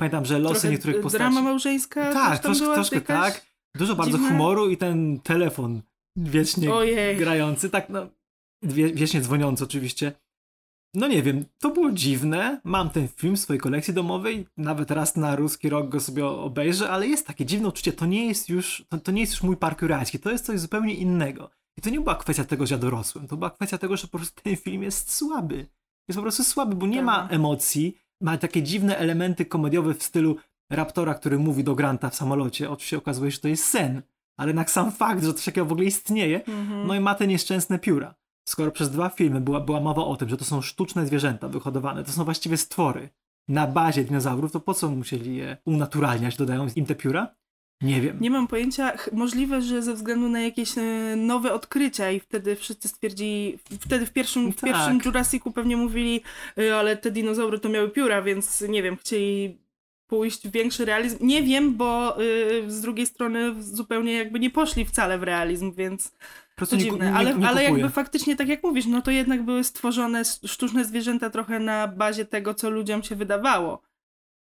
Pamiętam, 0.00 0.24
że 0.24 0.38
losy 0.38 0.54
Trochę 0.54 0.70
niektórych 0.70 1.00
postaci... 1.00 1.18
drama 1.24 1.42
małżeńska 1.42 2.12
Tak, 2.12 2.38
troszkę, 2.38 2.64
troszkę 2.64 3.00
tak. 3.00 3.46
Dużo 3.74 3.96
bardzo 3.96 4.12
dziwne? 4.18 4.28
humoru 4.28 4.70
i 4.70 4.76
ten 4.76 5.20
telefon 5.20 5.82
wiecznie 6.16 6.74
Ojej. 6.74 7.16
grający, 7.16 7.70
tak 7.70 7.88
no, 7.88 8.06
wie, 8.62 8.92
wiecznie 8.92 9.20
dzwoniący 9.20 9.64
oczywiście. 9.64 10.12
No 10.94 11.08
nie 11.08 11.22
wiem, 11.22 11.44
to 11.58 11.70
było 11.70 11.92
dziwne. 11.92 12.60
Mam 12.64 12.90
ten 12.90 13.08
film 13.08 13.36
w 13.36 13.40
swojej 13.40 13.60
kolekcji 13.60 13.94
domowej, 13.94 14.46
nawet 14.56 14.90
raz 14.90 15.16
na 15.16 15.36
ruski 15.36 15.68
rok 15.68 15.88
go 15.88 16.00
sobie 16.00 16.26
obejrzę, 16.26 16.90
ale 16.90 17.06
jest 17.06 17.26
takie 17.26 17.46
dziwne 17.46 17.68
uczucie, 17.68 17.92
to 17.92 18.06
nie 18.06 18.26
jest 18.26 18.48
już, 18.48 18.84
to, 18.88 18.98
to 18.98 19.12
nie 19.12 19.20
jest 19.20 19.32
już 19.32 19.42
mój 19.42 19.56
park 19.56 19.82
jurajski, 19.82 20.18
to 20.18 20.30
jest 20.30 20.44
coś 20.44 20.60
zupełnie 20.60 20.94
innego. 20.94 21.50
I 21.78 21.80
to 21.80 21.90
nie 21.90 22.00
była 22.00 22.14
kwestia 22.14 22.44
tego, 22.44 22.66
że 22.66 22.74
ja 22.74 22.78
dorosłem, 22.78 23.28
to 23.28 23.36
była 23.36 23.50
kwestia 23.50 23.78
tego, 23.78 23.96
że 23.96 24.08
po 24.08 24.18
prostu 24.18 24.42
ten 24.42 24.56
film 24.56 24.82
jest 24.82 25.14
słaby. 25.14 25.66
Jest 26.08 26.16
po 26.16 26.22
prostu 26.22 26.44
słaby, 26.44 26.74
bo 26.74 26.86
nie 26.86 27.02
ma 27.02 27.28
emocji, 27.28 27.98
ma 28.20 28.38
takie 28.38 28.62
dziwne 28.62 28.98
elementy 28.98 29.46
komediowe 29.46 29.94
w 29.94 30.02
stylu 30.02 30.36
Raptora, 30.70 31.14
który 31.14 31.38
mówi 31.38 31.64
do 31.64 31.74
Granta 31.74 32.10
w 32.10 32.14
samolocie. 32.14 32.70
Oczywiście 32.70 32.98
okazuje 32.98 33.30
się, 33.30 33.34
że 33.34 33.40
to 33.40 33.48
jest 33.48 33.64
sen, 33.64 34.02
ale 34.36 34.48
jednak 34.48 34.70
sam 34.70 34.92
fakt, 34.92 35.24
że 35.24 35.34
coś 35.34 35.44
takiego 35.44 35.66
w 35.66 35.72
ogóle 35.72 35.86
istnieje, 35.86 36.44
mhm. 36.44 36.86
no 36.86 36.94
i 36.94 37.00
ma 37.00 37.14
te 37.14 37.26
nieszczęsne 37.26 37.78
pióra. 37.78 38.14
Skoro 38.48 38.70
przez 38.70 38.90
dwa 38.90 39.08
filmy 39.08 39.40
była, 39.40 39.60
była 39.60 39.80
mowa 39.80 40.04
o 40.04 40.16
tym, 40.16 40.28
że 40.28 40.36
to 40.36 40.44
są 40.44 40.62
sztuczne 40.62 41.06
zwierzęta 41.06 41.48
wyhodowane, 41.48 42.04
to 42.04 42.12
są 42.12 42.24
właściwie 42.24 42.56
stwory 42.56 43.08
na 43.48 43.66
bazie 43.66 44.04
dinozaurów, 44.04 44.52
to 44.52 44.60
po 44.60 44.74
co 44.74 44.90
musieli 44.90 45.36
je 45.36 45.56
unaturalniać, 45.64 46.36
dodając 46.36 46.76
im 46.76 46.86
te 46.86 46.94
pióra? 46.94 47.34
Nie 47.80 48.00
wiem. 48.00 48.16
Nie 48.20 48.30
mam 48.30 48.48
pojęcia. 48.48 48.92
Możliwe, 49.12 49.62
że 49.62 49.82
ze 49.82 49.94
względu 49.94 50.28
na 50.28 50.40
jakieś 50.40 50.78
e, 50.78 50.82
nowe 51.16 51.52
odkrycia 51.52 52.10
i 52.10 52.20
wtedy 52.20 52.56
wszyscy 52.56 52.88
stwierdzili, 52.88 53.58
wtedy 53.80 54.06
w 54.06 54.12
pierwszym, 54.12 54.52
w 54.52 54.56
tak. 54.56 54.64
pierwszym 54.64 55.00
Jurassicu 55.04 55.52
pewnie 55.52 55.76
mówili, 55.76 56.22
e, 56.58 56.76
ale 56.76 56.96
te 56.96 57.10
dinozaury 57.10 57.58
to 57.58 57.68
miały 57.68 57.90
pióra, 57.90 58.22
więc 58.22 58.60
nie 58.60 58.82
wiem, 58.82 58.96
chcieli 58.96 59.58
pójść 60.06 60.48
w 60.48 60.50
większy 60.50 60.84
realizm. 60.84 61.16
Nie 61.20 61.42
wiem, 61.42 61.74
bo 61.74 62.16
yy, 62.18 62.70
z 62.70 62.80
drugiej 62.80 63.06
strony 63.06 63.62
zupełnie 63.62 64.12
jakby 64.12 64.40
nie 64.40 64.50
poszli 64.50 64.84
wcale 64.84 65.18
w 65.18 65.22
realizm, 65.22 65.72
więc 65.72 66.12
to 66.56 66.76
dziwne. 66.76 67.04
Nie, 67.04 67.10
nie, 67.10 67.16
ale, 67.16 67.34
nie 67.34 67.48
ale 67.48 67.64
jakby 67.64 67.88
faktycznie, 67.88 68.36
tak 68.36 68.48
jak 68.48 68.62
mówisz, 68.62 68.86
no 68.86 69.02
to 69.02 69.10
jednak 69.10 69.42
były 69.42 69.64
stworzone 69.64 70.24
sztuczne 70.24 70.84
zwierzęta 70.84 71.30
trochę 71.30 71.58
na 71.58 71.88
bazie 71.88 72.24
tego, 72.24 72.54
co 72.54 72.70
ludziom 72.70 73.02
się 73.02 73.16
wydawało. 73.16 73.82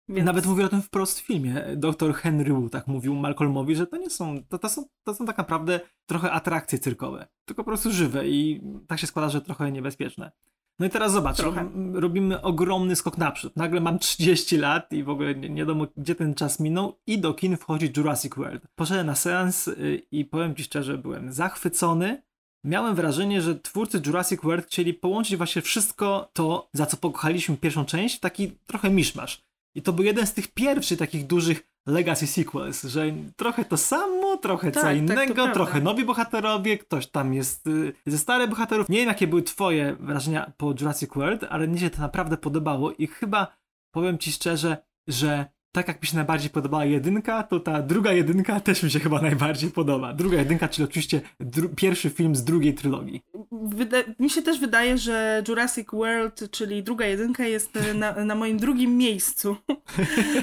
Więc... 0.10 0.26
Nawet 0.26 0.46
mówił 0.46 0.66
o 0.66 0.70
tym 0.70 0.82
wprost 0.82 1.20
w 1.20 1.24
filmie. 1.26 1.64
Dr 1.76 2.14
Henry 2.14 2.54
Wu 2.54 2.70
tak 2.70 2.88
mówił 2.88 3.16
Malcolmowi, 3.16 3.76
że 3.76 3.88
to 3.88 3.98
nie 3.98 4.10
są 4.10 4.44
to, 4.50 4.60
to, 4.60 4.70
są, 4.70 4.86
to 5.04 5.14
są 5.14 5.26
tak 5.26 5.38
naprawdę 5.38 5.80
trochę 6.06 6.32
atrakcje 6.32 6.80
cyrkowe, 6.80 7.28
tylko 7.46 7.64
po 7.64 7.68
prostu 7.70 7.92
żywe 7.92 8.28
i 8.28 8.62
tak 8.88 9.00
się 9.00 9.08
składa, 9.08 9.30
że 9.30 9.42
trochę 9.42 9.72
niebezpieczne. 9.72 10.32
No 10.80 10.86
i 10.86 10.90
teraz 10.90 11.12
zobacz, 11.12 11.38
Trochę. 11.38 11.64
ro- 11.64 12.00
robimy 12.00 12.42
ogromny 12.42 12.96
skok 12.96 13.18
naprzód. 13.18 13.56
Nagle 13.56 13.82
mam 13.82 14.00
30 14.00 14.58
lat 14.58 14.94
i 14.94 15.04
w 15.04 15.10
ogóle 15.10 15.36
nie, 15.36 15.50
nie 15.50 15.62
wiadomo, 15.62 15.88
gdzie 15.98 16.16
ten 16.16 16.34
czas 16.36 16.60
minął 16.60 17.00
i 17.08 17.20
do 17.20 17.34
kin 17.34 17.58
wchodzi 17.58 17.92
Jurassic 17.98 18.36
World. 18.36 18.64
Poszedłem 18.76 19.08
na 19.08 19.16
seans 19.16 19.68
y, 19.68 20.02
i 20.12 20.26
powiem 20.26 20.56
ci 20.56 20.64
szczerze, 20.64 20.98
byłem 20.98 21.32
zachwycony. 21.34 22.22
Miałem 22.64 22.96
wrażenie, 22.96 23.42
że 23.42 23.60
twórcy 23.60 24.02
Jurassic 24.06 24.42
World 24.42 24.66
chcieli 24.66 24.94
połączyć 24.94 25.38
właśnie 25.38 25.62
wszystko 25.62 26.30
to, 26.34 26.70
za 26.74 26.86
co 26.86 26.98
pokochaliśmy 26.98 27.58
pierwszą 27.58 27.86
część, 27.86 28.18
w 28.18 28.20
taki 28.20 28.52
trochę 28.66 28.90
miszmasz. 28.90 29.47
I 29.78 29.82
to 29.82 29.94
był 29.94 30.06
jeden 30.06 30.28
z 30.28 30.34
tych 30.34 30.48
pierwszych 30.48 31.00
takich 31.00 31.28
dużych 31.28 31.64
legacy 31.88 32.28
sequels, 32.28 32.84
że 32.84 33.06
trochę 33.36 33.66
to 33.66 33.78
samo, 33.78 34.38
trochę 34.38 34.72
Tak, 34.72 34.82
co 34.84 34.88
tak, 34.88 34.98
innego, 34.98 35.34
prawda. 35.34 35.54
trochę 35.54 35.82
nowi 35.82 36.06
bohaterowie, 36.06 36.78
ktoś 36.78 37.08
tam 37.08 37.34
jest 37.34 37.68
y, 37.68 37.94
ze 38.06 38.18
starych 38.18 38.50
bohaterów. 38.50 38.90
Nie 38.90 38.98
wiem, 38.98 39.08
jakie 39.08 39.28
były 39.28 39.44
twoje 39.44 39.96
wrażenia 40.00 40.52
po 40.58 40.74
Jurassic 40.80 41.14
World, 41.16 41.46
ale 41.50 41.68
mnie 41.68 41.80
się 41.80 41.90
to 41.90 42.02
naprawdę 42.02 42.38
podobało 42.38 42.92
i 42.92 43.08
chyba 43.08 43.58
powiem 43.92 44.18
ci 44.18 44.32
szczerze, 44.32 44.78
że 45.08 45.46
tak 45.78 45.88
jak 45.88 46.02
mi 46.02 46.08
się 46.08 46.16
najbardziej 46.16 46.50
podobała 46.50 46.86
jedynka, 46.86 47.44
to 47.44 47.60
ta 47.60 47.82
druga 47.82 48.14
jedynka 48.14 48.60
też 48.60 48.84
mi 48.84 48.92
się 48.92 49.00
chyba 49.00 49.22
najbardziej 49.22 49.72
podoba. 49.72 50.14
Druga 50.14 50.38
jedynka, 50.38 50.68
czyli 50.68 50.86
oczywiście 50.86 51.22
dru- 51.42 51.70
pierwszy 51.76 52.10
film 52.10 52.36
z 52.36 52.44
drugiej 52.44 52.74
trylogii. 52.74 53.22
Wyda- 53.52 54.04
mi 54.20 54.30
się 54.30 54.42
też 54.42 54.60
wydaje, 54.60 54.98
że 54.98 55.44
Jurassic 55.48 55.88
World, 55.94 56.52
czyli 56.52 56.84
druga 56.84 57.06
jedynka, 57.06 57.46
jest 57.46 57.80
na, 57.96 58.26
na 58.26 58.36
moim 58.36 58.58
drugim 58.58 58.98
miejscu, 58.98 59.56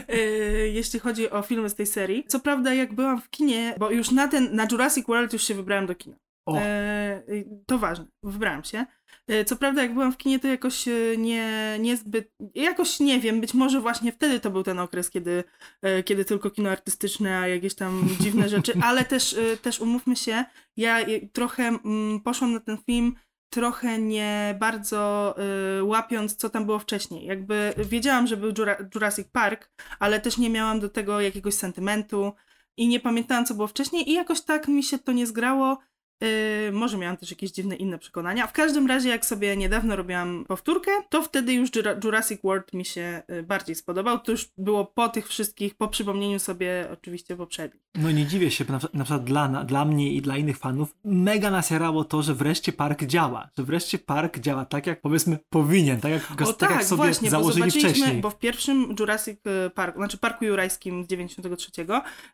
e, 0.09 0.19
jeśli 0.79 1.01
chodzi 1.01 1.31
o 1.31 1.43
filmy 1.43 1.69
z 1.71 1.75
tej 1.75 1.87
serii. 1.87 2.25
Co 2.29 2.41
prawda, 2.41 2.75
jak 2.75 2.95
byłam 2.95 3.21
w 3.21 3.31
kinie, 3.31 3.75
bo 3.79 3.91
już 3.91 4.11
na 4.11 4.29
ten, 4.29 4.57
na 4.57 4.67
Jurassic 4.73 5.07
World 5.07 5.33
już 5.33 5.45
się 5.45 5.55
wybrałam 5.55 5.87
do 5.87 5.95
kina. 5.95 6.17
E, 6.53 7.23
to 7.67 7.79
ważne, 7.79 8.07
wybrałam 8.23 8.65
się. 8.65 8.87
E, 9.29 9.45
Co 9.45 9.57
prawda, 9.57 9.83
jak 9.83 9.95
byłam 9.95 10.13
w 10.13 10.17
kinie, 10.17 10.39
to 10.39 10.49
jakoś 10.49 10.89
e, 10.89 10.93
nie, 11.19 11.77
niezbyt, 11.81 12.33
jakoś 12.55 13.01
nie 13.01 13.21
wiem, 13.21 13.41
być 13.41 13.55
może 13.55 13.81
właśnie 13.81 14.13
wtedy 14.13 14.41
to 14.41 14.51
był 14.51 14.63
ten 14.63 14.79
okres, 14.79 15.11
kiedy, 15.11 15.45
e, 15.83 16.03
kiedy 16.03 16.25
tylko 16.25 16.51
kino 16.51 16.71
artystyczne, 16.71 17.39
a 17.39 17.49
jakieś 17.49 17.75
tam 17.75 18.09
dziwne 18.21 18.49
rzeczy, 18.49 18.73
ale 18.83 19.05
też, 19.05 19.33
e, 19.35 19.57
też 19.57 19.81
umówmy 19.81 20.17
się, 20.17 20.45
ja 20.77 21.01
e, 21.01 21.07
trochę 21.33 21.63
mm, 21.63 22.21
poszłam 22.21 22.53
na 22.53 22.61
ten 22.61 22.79
film 22.87 23.15
trochę 23.55 23.99
nie 23.99 24.57
bardzo 24.61 25.35
y, 25.79 25.85
łapiąc, 25.85 26.37
co 26.37 26.51
tam 26.51 26.67
było 26.67 26.79
wcześniej. 26.79 27.27
Jakby 27.27 27.75
wiedziałam, 27.77 28.27
że 28.27 28.37
był 28.37 28.51
Jura- 28.53 28.87
Jurassic 28.95 29.29
Park, 29.33 29.71
ale 29.99 30.21
też 30.21 30.39
nie 30.39 30.51
miałam 30.51 30.81
do 30.81 30.89
tego 30.89 31.21
jakiegoś 31.21 31.55
sentymentu 31.55 32.33
i 32.77 32.89
nie 32.89 33.01
pamiętałam, 33.01 33.47
co 33.47 33.55
było 33.55 33.67
wcześniej 33.67 34.11
i 34.11 34.13
jakoś 34.13 34.41
tak 34.41 34.69
mi 34.69 34.83
się 34.83 34.99
to 34.99 35.13
nie 35.13 35.27
zgrało. 35.27 35.79
Y, 36.25 36.73
może 36.73 36.99
miałam 36.99 37.17
też 37.17 37.31
jakieś 37.31 37.51
dziwne 37.51 37.77
inne 37.77 37.99
przekonania. 37.99 38.47
W 38.47 38.53
każdym 38.53 38.87
razie, 38.87 39.09
jak 39.09 39.27
sobie 39.27 39.57
niedawno 39.57 39.97
robiłam 39.97 40.45
powtórkę, 40.49 40.91
to 41.09 41.23
wtedy 41.23 41.53
już 41.53 41.71
Jura- 41.71 42.05
Jurassic 42.05 42.41
World 42.45 42.73
mi 42.73 42.85
się 42.85 43.23
y, 43.31 43.43
bardziej 43.43 43.75
spodobał. 43.77 44.19
To 44.19 44.33
już 44.33 44.49
było 44.59 44.85
po 44.85 45.09
tych 45.09 45.29
wszystkich, 45.29 45.75
po 45.75 45.89
przypomnieniu 45.89 46.39
sobie 46.39 46.89
oczywiście 46.93 47.37
poprzednich. 47.37 47.83
No 47.95 48.11
nie 48.11 48.27
dziwię 48.27 48.51
się, 48.51 48.65
na, 48.69 48.81
na 48.95 49.05
przykład 49.05 49.25
dla, 49.25 49.49
na- 49.49 49.65
dla 49.65 49.85
mnie 49.85 50.13
i 50.13 50.23
dla 50.23 50.37
innych 50.37 50.59
fanów 50.59 50.95
mega 51.05 51.51
nasjarało 51.51 52.05
to, 52.05 52.23
że 52.23 52.35
wreszcie 52.35 52.73
park 52.73 53.05
działa. 53.05 53.49
Że 53.59 53.65
wreszcie 53.65 53.99
park 53.99 54.39
działa 54.39 54.65
tak, 54.65 54.87
jak 54.87 55.01
powiedzmy 55.01 55.39
powinien, 55.51 56.01
tak 56.01 56.13
jak, 56.13 56.37
go, 56.37 56.45
O 56.45 56.53
tak, 56.53 56.69
tak, 56.69 56.79
jak 56.79 56.85
sobie 56.89 56.97
właśnie, 56.97 57.27
bo 57.27 57.31
założyli 57.31 57.61
zobaczyliśmy, 57.71 57.91
wcześniej. 57.91 58.21
bo 58.21 58.31
w 58.31 58.39
pierwszym 58.39 58.95
Jurassic 59.01 59.39
e, 59.67 59.71
Park, 59.71 59.97
znaczy 59.97 60.19
Parku 60.19 60.45
Jurajskim 60.45 61.05
z 61.05 61.07
93 61.07 61.71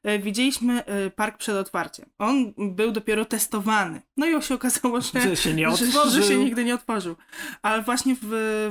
e, 0.02 0.18
widzieliśmy 0.18 0.82
park 1.16 1.38
przed 1.38 1.56
otwarciem. 1.56 2.06
On 2.18 2.52
był 2.58 2.92
dopiero 2.92 3.24
testowany. 3.24 3.69
No 4.16 4.26
i 4.26 4.42
się 4.42 4.54
okazało, 4.54 5.00
że, 5.00 5.20
Że 5.20 5.36
się 5.36 5.54
nie 5.54 5.70
że, 5.76 6.10
że 6.10 6.22
się 6.22 6.36
nigdy 6.36 6.64
nie 6.64 6.74
otworzył. 6.74 7.16
Ale 7.62 7.82
właśnie 7.82 8.16
w, 8.22 8.28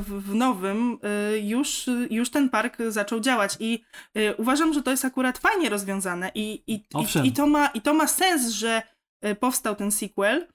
w, 0.07 0.35
nowym 0.35 0.97
e, 1.03 1.39
już, 1.39 1.85
już 2.09 2.29
ten 2.29 2.49
park 2.49 2.77
zaczął 2.87 3.19
działać 3.19 3.57
i 3.59 3.83
e, 4.13 4.35
uważam, 4.35 4.73
że 4.73 4.83
to 4.83 4.91
jest 4.91 5.05
akurat 5.05 5.37
fajnie 5.37 5.69
rozwiązane 5.69 6.31
i, 6.35 6.63
i, 6.67 6.73
i, 6.73 7.27
i, 7.27 7.31
to, 7.31 7.47
ma, 7.47 7.67
i 7.67 7.81
to 7.81 7.93
ma 7.93 8.07
sens, 8.07 8.49
że 8.49 8.81
e, 9.21 9.35
powstał 9.35 9.75
ten 9.75 9.91
sequel, 9.91 10.47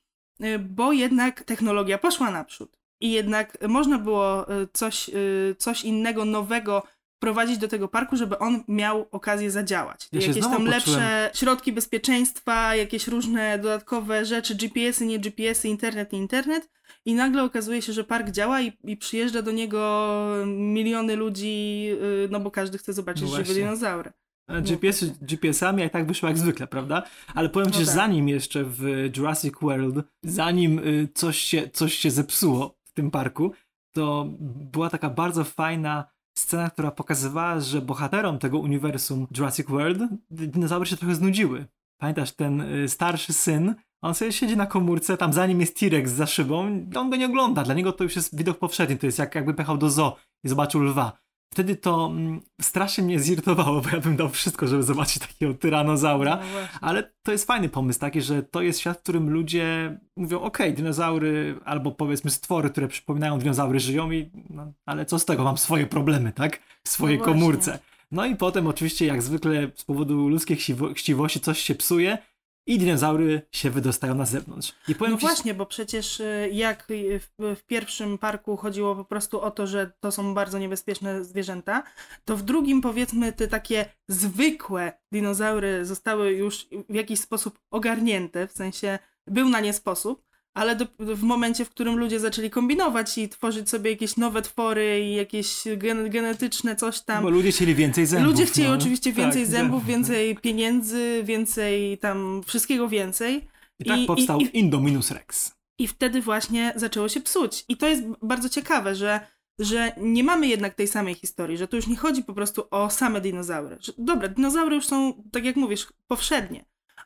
bo 0.61 0.93
jednak 0.93 1.45
technologia 1.45 1.99
poszła 1.99 2.31
naprzód. 2.31 2.79
I 3.01 3.11
jednak 3.11 3.69
można 3.69 3.99
było 3.99 4.47
coś, 4.73 5.11
coś 5.59 5.85
innego, 5.85 6.25
nowego 6.25 6.83
wprowadzić 7.25 7.59
do 7.59 7.69
tego 7.69 7.89
parku, 7.89 8.17
żeby 8.17 8.39
on 8.39 8.65
miał 8.69 9.07
okazję 9.13 9.51
zadziałać. 9.51 10.09
Ja 10.13 10.21
jakieś 10.21 10.41
tam 10.43 10.51
poczułem- 10.53 10.71
lepsze 10.71 11.31
środki 11.35 11.73
bezpieczeństwa, 11.73 12.77
jakieś 12.77 13.09
różne 13.09 13.59
dodatkowe 13.59 14.25
rzeczy, 14.25 14.55
GPS-y, 14.55 15.07
nie 15.07 15.19
GPS-y, 15.19 15.69
internet, 15.69 16.13
nie 16.13 16.19
internet. 16.19 16.69
I 17.05 17.15
nagle 17.15 17.43
okazuje 17.45 17.83
się, 17.83 17.93
że 17.93 18.05
park 18.05 18.31
działa 18.31 18.61
i, 18.61 18.73
i 18.85 18.97
przyjeżdża 18.97 19.43
do 19.43 19.51
niego 19.51 20.07
miliony 20.47 21.17
ludzi, 21.17 21.89
y, 22.25 22.29
no 22.31 22.41
bo 22.41 22.51
każdy 22.51 22.79
chce 22.79 22.93
zobaczyć 22.93 23.31
No 23.31 23.37
żywe 23.37 23.55
dinozaury. 23.55 24.13
GPS, 24.49 25.05
GPS-ami, 25.05 25.83
a 25.83 25.85
i 25.87 25.91
tak 25.91 26.07
wyszło 26.07 26.29
jak 26.29 26.39
zwykle, 26.39 26.67
prawda? 26.67 27.03
Ale 27.35 27.49
powiem 27.49 27.71
ci, 27.71 27.79
No 27.79 27.81
że 27.81 27.87
tak. 27.87 27.95
zanim 27.95 28.29
jeszcze 28.29 28.65
w 28.65 29.11
Jurassic 29.17 29.55
World, 29.63 29.95
zanim 30.23 30.79
y, 30.79 31.09
coś 31.15 31.39
się, 31.39 31.71
coś 31.73 31.95
się 31.95 32.11
zepsuło 32.11 32.75
w 32.85 32.93
tym 32.93 33.11
parku, 33.11 33.53
to 33.93 34.27
była 34.73 34.91
taka 34.91 35.11
bardzo 35.11 35.45
fajna 35.45 36.05
scena, 36.35 36.71
która 36.71 36.91
pokazywała, 36.91 37.61
że 37.61 37.83
bohaterom 37.83 38.39
tego 38.39 38.59
uniwersum 38.59 39.27
Jurassic 39.37 39.67
World 39.67 40.03
dinozaury 40.31 40.87
się 40.87 40.97
trochę 40.97 41.15
znudziły. 41.15 41.67
Pamiętasz, 42.01 42.33
ten 42.33 42.61
y, 42.61 42.89
starszy 42.89 43.33
syn, 43.33 43.75
on 44.03 44.15
sobie 44.15 44.33
siedzi 44.33 44.57
na 44.57 44.67
komórce, 44.67 45.17
tam 45.17 45.33
za 45.33 45.47
nim 45.47 45.61
jest 45.61 45.81
T-Rex 45.81 46.11
za 46.11 46.27
szybą, 46.27 46.87
on 46.97 47.11
go 47.11 47.17
nie 47.17 47.27
ogląda, 47.27 47.63
dla 47.63 47.75
niego 47.75 47.93
to 47.93 48.05
już 48.05 48.17
jest 48.17 48.37
widok 48.37 48.59
powszedni, 48.59 48.99
to 48.99 49.07
jest 49.07 49.19
jak 49.19 49.35
jakby 49.35 49.55
pechał 49.55 49.79
do 49.79 49.91
zoo 49.91 50.17
i 50.45 50.49
zobaczył 50.49 50.83
lwa. 50.83 51.24
Wtedy 51.55 51.77
to 51.77 52.07
mm, 52.07 52.41
strasznie 52.63 53.05
mnie 53.05 53.21
zirytowało, 53.21 53.81
bo 53.81 53.89
ja 53.93 54.01
bym 54.01 54.17
dał 54.17 54.29
wszystko, 54.29 54.67
żeby 54.67 54.83
zobaczyć 54.83 55.19
takiego 55.19 55.55
tyranozaura. 55.55 56.37
No. 56.37 56.43
Ale 56.81 57.11
to 57.23 57.33
jest 57.33 57.47
fajny 57.47 57.69
pomysł 57.69 58.01
taki, 58.01 58.23
że 58.23 58.43
to 58.43 58.63
jest 58.63 58.81
świat, 58.81 58.99
w 58.99 59.03
którym 59.03 59.31
ludzie 59.31 59.99
mówią, 60.17 60.41
okej, 60.41 60.75
dinozaury 60.75 61.61
albo 61.65 61.91
powiedzmy 61.91 62.31
stwory, 62.31 62.71
które 62.71 62.89
przypominają 62.89 63.39
dinozaury 63.39 63.81
żyją 63.81 64.11
i 64.13 64.31
no, 64.51 64.73
ale 64.87 65.07
co 65.07 65.19
z 65.19 65.25
tego, 65.25 65.45
mam 65.45 65.59
swoje 65.59 65.87
problemy, 65.87 66.33
tak? 66.33 66.61
W 66.85 66.89
swojej 66.89 67.19
No 67.19 67.25
komórce. 67.25 67.79
No 68.13 68.27
i 68.27 68.37
potem 68.37 68.67
oczywiście 68.67 69.07
jak 69.07 69.23
zwykle 69.23 69.71
z 69.75 69.85
powodu 69.85 70.29
ludzkiej 70.29 70.57
chciwo- 70.57 70.95
chciwości 70.95 71.41
coś 71.41 71.59
się 71.59 71.75
psuje 71.75 72.19
i 72.67 72.79
dinozaury 72.79 73.43
się 73.53 73.71
wydostają 73.71 74.15
na 74.15 74.27
zewnątrz. 74.27 74.73
I 74.89 74.95
powiem 74.95 75.13
No 75.13 75.19
ci, 75.19 75.27
właśnie, 75.27 75.55
bo 75.55 75.67
przecież 75.67 76.21
y, 76.21 76.49
jak 76.53 76.91
y, 76.91 77.21
w, 77.21 77.57
w 77.57 77.63
pierwszym 77.63 78.19
parku 78.19 78.57
chodziło 78.57 78.97
po 78.97 79.05
prostu 79.05 79.41
o 79.41 79.51
to, 79.51 79.67
że 79.67 79.93
to 80.01 80.13
są 80.13 80.35
bardzo 80.35 80.59
niebezpieczne 80.59 81.25
zwierzęta, 81.25 81.83
to 82.25 82.37
w 82.37 82.43
drugim 82.43 82.81
powiedzmy 82.81 83.33
te 83.33 83.49
takie 83.49 83.85
zwykłe 84.09 84.93
dinozaury 85.13 85.85
zostały 85.85 86.33
już 86.33 86.67
w 86.89 86.95
jakiś 86.95 87.21
sposób 87.21 87.59
ogarnięte, 87.71 88.47
w 88.47 88.53
sensie 88.53 88.99
był 89.27 89.49
na 89.49 89.61
nie 89.61 89.73
sposób, 89.73 90.25
ale 90.55 90.77
do, 90.77 90.87
w 90.99 91.23
momencie, 91.23 91.65
w 91.65 91.71
którym 91.71 91.97
ludzie 91.97 92.21
zaczęli 92.21 92.51
kombinować 92.51 93.19
i 93.19 93.29
tworzyć 93.29 93.71
sobie 93.71 93.91
jakieś 93.91 94.17
nowe 94.17 94.43
twory 94.43 95.01
i 95.01 95.15
jakieś 95.15 95.65
gen, 95.77 96.11
genetyczne 96.11 96.77
coś 96.77 97.01
tam, 97.01 97.23
bo 97.23 97.31
ludzie 97.31 97.53
chcieli 97.53 97.75
więcej 97.75 98.07
zębów. 98.07 98.31
Ludzie 98.33 98.47
chcieli 98.47 98.69
no. 98.69 98.75
oczywiście 98.75 99.13
więcej 99.13 99.43
Tak, 99.43 99.51
zębów, 99.51 99.81
tak. 99.83 99.89
więcej 99.89 100.37
pieniędzy, 100.37 101.21
więcej 101.25 101.99
tam 101.99 102.43
wszystkiego 102.47 102.89
więcej. 102.89 103.49
I 103.79 103.85
tak 103.85 103.99
i- 104.01 104.07
powstał 104.07 104.41
i- 104.41 104.59
Indominus 104.59 105.11
Rex. 105.11 105.55
I 105.79 105.89
wtedy 105.89 106.21
właśnie 106.23 106.73
zaczęło 106.77 107.09
się 107.09 107.21
psuć. 107.21 107.65
I 107.69 107.77
to 107.77 107.89
jest 107.89 108.03
bardzo 108.23 108.49
ciekawe, 108.49 108.95
że, 108.95 109.21
że 109.59 109.93
nie 110.01 110.25
mamy 110.25 110.47
jednak 110.47 110.75
tej 110.75 110.89
samej 110.89 111.15
historii, 111.15 111.57
że 111.57 111.69
tu 111.69 111.77
już 111.77 111.87
nie 111.87 111.97
chodzi 111.97 112.23
po 112.25 112.35
prostu 112.35 112.63
o 112.71 112.91
same 112.91 113.21
dinozaury. 113.21 113.77
Że, 113.81 113.93
dobra, 113.99 114.29
dinozaury 114.29 114.75
już 114.77 114.87
są, 114.87 115.23
tak 115.33 115.45
jak 115.45 115.57
mówisz, 115.57 115.87
powszednie. 116.07 116.65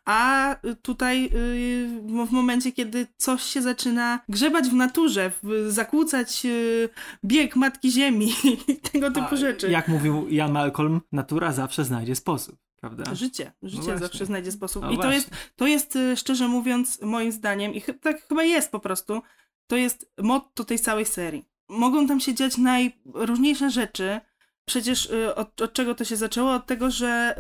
A 0.09 0.57
y, 0.67 0.77
tutaj 0.77 1.25
y, 1.25 2.27
w 2.27 2.31
momencie, 2.31 2.73
kiedy 2.73 3.07
coś 3.17 3.43
się 3.43 3.63
zaczyna 3.63 4.21
grzebać 4.29 4.69
w 4.69 4.75
naturze, 4.75 5.33
zakłócać 5.69 6.43
y, 6.45 6.89
bieg 7.25 7.57
Matki 7.57 7.91
Ziemi 7.91 8.33
i 8.69 8.77
tego 8.77 9.11
typu 9.11 9.35
A 9.35 9.37
rzeczy. 9.37 9.71
Jak 9.71 9.89
mówił 9.89 10.29
Jan 10.29 10.53
Malcolm, 10.53 11.01
natura 11.13 11.53
zawsze 11.53 11.85
znajdzie 11.85 12.17
sposób, 12.17 12.57
prawda? 12.81 13.15
Życie, 13.15 13.53
życie 13.63 13.83
właśnie. 13.83 13.99
zawsze 13.99 14.27
znajdzie 14.27 14.53
sposób. 14.53 14.83
No 14.83 14.91
I 14.91 14.99
to 14.99 15.13
jest, 15.13 15.31
to 15.57 15.67
jest, 15.67 15.99
szczerze 16.17 16.49
mówiąc, 16.49 17.01
moim 17.03 17.33
zdaniem, 17.33 17.75
i 17.75 17.83
tak 18.01 18.29
chyba 18.29 18.43
jest 18.43 18.73
po 18.73 18.81
prostu, 18.81 19.23
to 19.67 19.77
jest 19.77 20.13
motto 20.19 20.65
tej 20.65 20.79
całej 20.79 21.05
serii. 21.05 21.45
Mogą 21.69 22.07
tam 22.07 22.21
się 22.21 22.35
dziać 22.35 22.59
najróżniejsze 22.59 23.71
rzeczy. 23.71 24.21
Przecież 24.65 25.13
od, 25.37 25.63
od 25.63 25.73
czego 25.73 25.95
to 25.95 26.05
się 26.05 26.17
zaczęło? 26.17 26.55
Od 26.55 26.67
tego, 26.67 26.91
że 26.91 27.37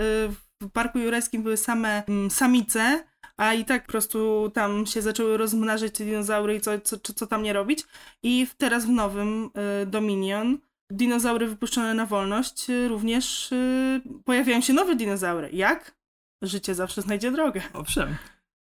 w 0.62 0.70
Parku 0.70 0.98
Jurajskim 0.98 1.42
były 1.42 1.56
same 1.56 2.04
mm, 2.04 2.30
samice, 2.30 3.04
a 3.36 3.54
i 3.54 3.64
tak 3.64 3.86
po 3.86 3.92
prostu 3.92 4.50
tam 4.54 4.86
się 4.86 5.02
zaczęły 5.02 5.36
rozmnażać 5.36 5.92
te 5.92 6.04
dinozaury 6.04 6.56
i 6.56 6.60
co, 6.60 6.80
co, 6.80 6.98
co, 6.98 7.26
tam 7.26 7.42
nie 7.42 7.52
robić. 7.52 7.84
I 8.22 8.46
teraz 8.58 8.86
w 8.86 8.90
nowym 8.90 9.50
y, 9.82 9.86
Dominion 9.86 10.58
dinozaury 10.92 11.46
wypuszczone 11.46 11.94
na 11.94 12.06
wolność 12.06 12.70
y, 12.70 12.88
również 12.88 13.52
y, 13.52 14.02
pojawiają 14.24 14.60
się 14.60 14.72
nowe 14.72 14.96
dinozaury. 14.96 15.50
Jak? 15.52 15.98
Życie 16.42 16.74
zawsze 16.74 17.02
znajdzie 17.02 17.30
drogę. 17.30 17.62
Owszem. 17.72 18.16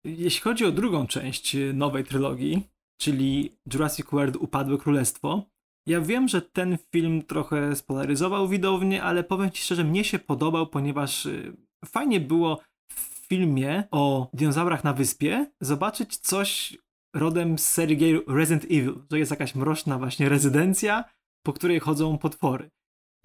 Jeśli 0.03 0.41
chodzi 0.41 0.65
o 0.65 0.71
drugą 0.71 1.07
część 1.07 1.55
y, 1.55 1.73
nowej 1.73 2.03
trylogii, 2.03 2.63
czyli 3.01 3.57
Jurassic 3.73 4.05
World 4.11 4.35
Upadłe 4.35 4.77
Królestwo. 4.77 5.43
Ja 5.87 6.01
wiem, 6.01 6.27
że 6.27 6.41
ten 6.41 6.77
film 6.91 7.23
trochę 7.23 7.75
spolaryzował 7.75 8.47
widownię, 8.47 9.03
ale 9.03 9.23
powiem 9.23 9.51
Ci 9.51 9.63
szczerze, 9.63 9.83
mnie 9.83 10.03
się 10.03 10.19
podobał, 10.19 10.67
ponieważ 10.67 11.25
y, 11.25 11.57
fajnie 11.85 12.19
było 12.19 12.59
w 12.91 13.27
filmie 13.27 13.83
o 13.91 14.29
dinozaurach 14.33 14.83
na 14.83 14.93
wyspie 14.93 15.51
zobaczyć 15.61 16.17
coś 16.17 16.77
rodem 17.15 17.57
z 17.57 17.69
serii 17.69 18.21
Resident 18.27 18.63
Evil, 18.63 19.01
że 19.11 19.19
jest 19.19 19.31
jakaś 19.31 19.55
mroczna 19.55 19.97
właśnie 19.97 20.29
rezydencja, 20.29 21.03
po 21.45 21.53
której 21.53 21.79
chodzą 21.79 22.17
potwory. 22.17 22.69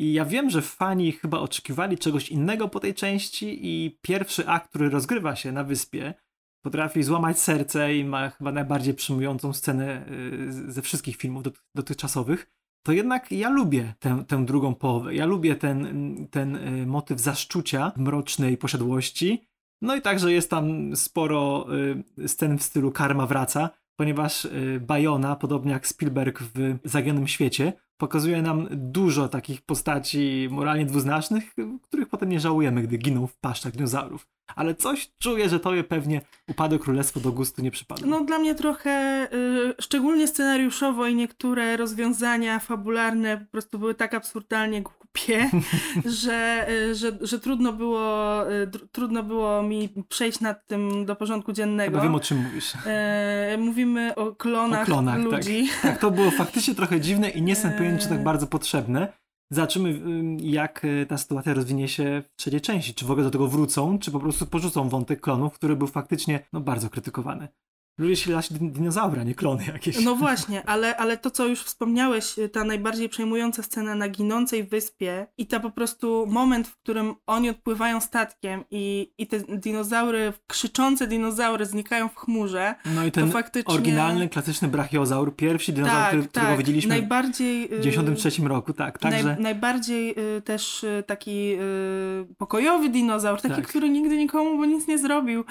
I 0.01 0.13
ja 0.13 0.25
wiem, 0.25 0.51
że 0.51 0.63
fani 0.63 1.13
chyba 1.13 1.39
oczekiwali 1.39 1.99
czegoś 1.99 2.29
innego 2.29 2.69
po 2.69 2.81
tej 2.81 2.95
części 2.95 3.59
i 3.63 3.99
pierwszy 4.03 4.49
akt, 4.49 4.69
który 4.69 4.91
rozgrywa 4.91 5.37
się 5.37 5.53
na 5.53 5.65
wyspie, 5.65 6.15
potrafi 6.65 7.03
złamać 7.03 7.39
serce 7.39 7.97
i 7.97 8.05
ma 8.05 8.31
chyba 8.31 8.53
najbardziej 8.53 8.95
przyjmującą 8.95 9.53
scenę 9.53 10.07
y, 10.11 10.73
ze 10.73 10.83
wszystkich 10.83 11.17
filmów 11.17 11.45
dotychczasowych, 11.75 12.51
to 12.87 12.93
jednak 12.93 13.33
ja 13.33 13.51
lubię 13.51 13.95
tę, 13.99 14.25
tę 14.29 14.45
drugą 14.45 14.75
połowę. 14.75 15.15
Ja 15.15 15.27
lubię 15.27 15.57
ten, 15.57 16.17
ten 16.31 16.57
y, 16.57 16.87
motyw 16.87 17.21
zaszczucia 17.21 17.93
mrocznej 17.97 18.57
posiadłości. 18.57 19.49
No 19.83 19.97
i 19.97 20.03
także 20.03 20.33
jest 20.33 20.51
tam 20.51 20.97
sporo 20.97 21.67
y, 22.19 22.29
scen 22.29 22.59
w 22.59 22.63
stylu 22.63 22.93
karma 22.93 23.27
wraca, 23.27 23.71
ponieważ 23.97 24.49
Bayona, 24.81 25.37
podobnie 25.37 25.73
jak 25.73 25.87
Spielberg 25.87 26.43
w 26.43 26.79
Zaginionym 26.85 27.29
Świecie, 27.29 27.73
pokazuje 27.97 28.43
nam 28.43 28.69
dużo 28.71 29.29
takich 29.29 29.63
postaci 29.63 30.49
moralnie 30.51 30.87
dwuznacznych, 30.87 31.55
których 31.83 32.09
potem 32.09 32.29
nie 32.29 32.41
żałujemy, 32.41 32.83
gdy 32.83 32.97
giną 32.97 33.27
w 33.27 33.37
paszczach 33.37 33.73
dinozaurów. 33.73 34.27
Ale 34.57 34.75
coś 34.75 35.11
czuję, 35.19 35.49
że 35.49 35.61
tobie 35.61 35.85
pewnie 35.85 36.21
upadłe 36.49 36.79
królestwo 36.79 37.21
do 37.21 37.33
gustu 37.33 37.63
nie 37.63 37.71
przypadło. 37.71 38.07
No 38.07 38.25
dla 38.25 38.39
mnie 38.39 38.55
trochę, 38.55 39.29
y, 39.33 39.75
szczególnie 39.81 40.29
scenariuszowo 40.29 41.07
i 41.07 41.15
niektóre 41.15 41.77
rozwiązania 41.77 42.59
fabularne 42.59 43.39
po 43.39 43.47
prostu 43.47 43.79
były 43.79 43.95
tak 43.95 44.15
absurdalnie 44.15 44.83
głupie, 44.83 45.51
że, 46.23 46.67
y, 46.71 46.95
że, 46.95 47.19
że 47.21 47.41
trudno, 47.41 47.73
było, 47.73 48.53
y, 48.53 48.71
trudno 48.93 49.23
było 49.23 49.63
mi 49.63 49.89
przejść 50.09 50.41
nad 50.41 50.67
tym 50.67 51.07
do 51.07 51.17
porządku 51.17 51.53
dziennego. 51.53 51.91
Chyba 51.91 52.03
wiem 52.03 52.15
o 52.15 52.21
czym 52.21 52.39
mówisz. 52.39 52.73
E, 52.87 53.57
mówimy 53.59 54.15
o 54.15 54.33
klonach, 54.33 54.83
o 54.83 54.85
klonach 54.87 55.17
tak. 55.17 55.25
ludzi. 55.25 55.69
Tak. 55.83 55.93
tak, 55.93 56.01
to 56.01 56.11
było 56.11 56.31
faktycznie 56.31 56.75
trochę 56.75 57.01
dziwne 57.01 57.31
i 57.31 57.43
nie 57.43 57.53
jestem 57.53 57.73
pewien, 57.73 57.99
czy 57.99 58.09
tak 58.09 58.19
e. 58.19 58.23
bardzo 58.23 58.47
potrzebne. 58.47 59.24
Zobaczymy, 59.55 60.01
jak 60.41 60.85
e, 60.85 61.07
ta 61.07 61.19
sytuacja 61.19 61.55
rozwinie 61.55 61.89
się 61.89 62.23
w 62.33 62.37
trzeciej 62.37 62.61
części. 62.61 62.95
Czy 62.95 63.05
w 63.05 63.11
ogóle 63.11 63.25
do 63.25 63.31
tego 63.31 63.49
wrócą, 63.49 63.99
czy 63.99 64.11
po 64.11 64.21
prostu 64.21 64.47
porzucą 64.47 64.89
wątek 64.89 65.21
klonów, 65.21 65.55
który 65.55 65.77
był 65.77 65.87
faktycznie 65.87 66.47
no, 66.53 66.61
bardzo 66.61 66.91
krytykowany. 66.91 67.49
Ludzie 67.99 68.17
się 68.17 68.33
lać 68.33 68.53
dinozaura, 68.53 69.23
nie 69.23 69.35
klony 69.35 69.65
jakieś. 69.73 70.05
No 70.05 70.15
właśnie, 70.15 70.67
ale, 70.67 70.97
ale 70.97 71.17
to, 71.17 71.31
co 71.31 71.47
już 71.47 71.63
wspomniałeś, 71.63 72.35
ta 72.53 72.65
najbardziej 72.65 73.09
przejmująca 73.09 73.63
scena 73.63 73.95
na 73.95 74.09
ginącej 74.09 74.65
wyspie 74.65 75.27
i 75.39 75.47
ta 75.47 75.61
po 75.61 75.71
prostu 75.71 76.27
moment, 76.27 76.69
w 76.69 76.77
którym 76.77 77.15
oni 77.27 77.51
odpływają 77.51 78.01
statkiem 78.01 78.65
i, 78.71 79.13
i 79.19 79.27
te 79.27 79.41
dinozaury, 79.41 80.33
krzyczące 80.47 81.07
dinozaury 81.07 81.67
znikają 81.67 82.09
w 82.09 82.17
chmurze. 82.17 82.75
No 82.95 83.07
i 83.07 83.13
ten 83.13 83.31
faktycznie... 83.31 83.75
oryginalny, 83.75 84.29
klasyczny 84.29 84.69
brachiozaur, 84.69 85.37
pierwszy 85.37 85.73
dinozaur, 85.73 85.99
tak, 85.99 86.09
który, 86.09 86.29
którego 86.29 86.49
tak. 86.49 86.59
widzieliśmy 86.59 86.89
najbardziej, 86.89 87.65
w 87.65 87.69
1993 87.69 88.43
y, 88.43 88.49
roku, 88.49 88.73
tak. 88.73 88.99
Także... 88.99 89.25
Naj, 89.25 89.43
najbardziej 89.43 90.15
y, 90.37 90.43
też 90.43 90.85
y, 90.85 91.05
taki 91.07 91.57
pokojowy 92.39 92.89
dinozaur, 92.89 93.41
taki, 93.41 93.55
tak. 93.55 93.69
który 93.69 93.89
nigdy 93.89 94.17
nikomu 94.17 94.59
by 94.59 94.67
nic 94.67 94.87
nie 94.89 94.99
zrobił 94.99 95.45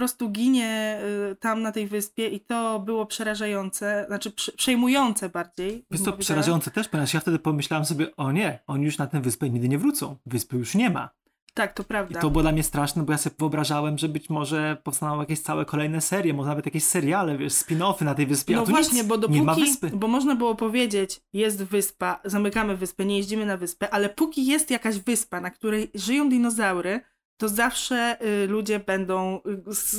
prostu 0.00 0.30
ginie 0.30 1.00
y, 1.32 1.36
tam 1.36 1.62
na 1.62 1.72
tej 1.72 1.86
wyspie 1.86 2.28
i 2.28 2.40
to 2.40 2.80
było 2.80 3.06
przerażające, 3.06 4.04
znaczy 4.06 4.32
przejmujące 4.56 5.28
bardziej. 5.28 5.84
Jest 5.90 6.04
to 6.04 6.12
przerażające 6.12 6.70
też, 6.70 6.88
ponieważ 6.88 7.14
ja 7.14 7.20
wtedy 7.20 7.38
pomyślałam 7.38 7.84
sobie, 7.84 8.16
o 8.16 8.32
nie, 8.32 8.58
oni 8.66 8.84
już 8.84 8.98
na 8.98 9.06
tę 9.06 9.20
wyspę 9.20 9.50
nigdy 9.50 9.68
nie 9.68 9.78
wrócą. 9.78 10.16
Wyspy 10.26 10.56
już 10.56 10.74
nie 10.74 10.90
ma. 10.90 11.10
Tak, 11.54 11.72
to 11.72 11.84
prawda. 11.84 12.18
I 12.18 12.22
to 12.22 12.30
było 12.30 12.42
dla 12.42 12.52
mnie 12.52 12.62
straszne, 12.62 13.02
bo 13.02 13.12
ja 13.12 13.18
sobie 13.18 13.36
wyobrażałem, 13.38 13.98
że 13.98 14.08
być 14.08 14.30
może 14.30 14.76
powstaną 14.84 15.20
jakieś 15.20 15.40
całe 15.40 15.64
kolejne 15.64 16.00
serie, 16.00 16.34
może 16.34 16.48
nawet 16.48 16.66
jakieś 16.66 16.84
seriale, 16.84 17.38
wiesz, 17.38 17.52
spin-offy 17.52 18.04
na 18.04 18.14
tej 18.14 18.26
wyspie, 18.26 18.56
no 18.56 18.66
właśnie, 18.66 18.98
nic, 18.98 19.08
bo 19.08 19.18
dopóki, 19.18 19.38
nie 19.40 19.46
ma 19.46 19.54
wyspy. 19.54 19.90
Bo 19.94 20.08
można 20.08 20.34
było 20.34 20.54
powiedzieć, 20.54 21.20
jest 21.32 21.64
wyspa, 21.64 22.20
zamykamy 22.24 22.76
wyspę, 22.76 23.04
nie 23.04 23.16
jeździmy 23.16 23.46
na 23.46 23.56
wyspę, 23.56 23.90
ale 23.90 24.08
póki 24.08 24.46
jest 24.46 24.70
jakaś 24.70 24.98
wyspa, 24.98 25.40
na 25.40 25.50
której 25.50 25.90
żyją 25.94 26.28
dinozaury, 26.28 27.00
to 27.40 27.48
zawsze 27.48 28.16
y, 28.44 28.46
ludzie 28.46 28.80
będą 28.80 29.40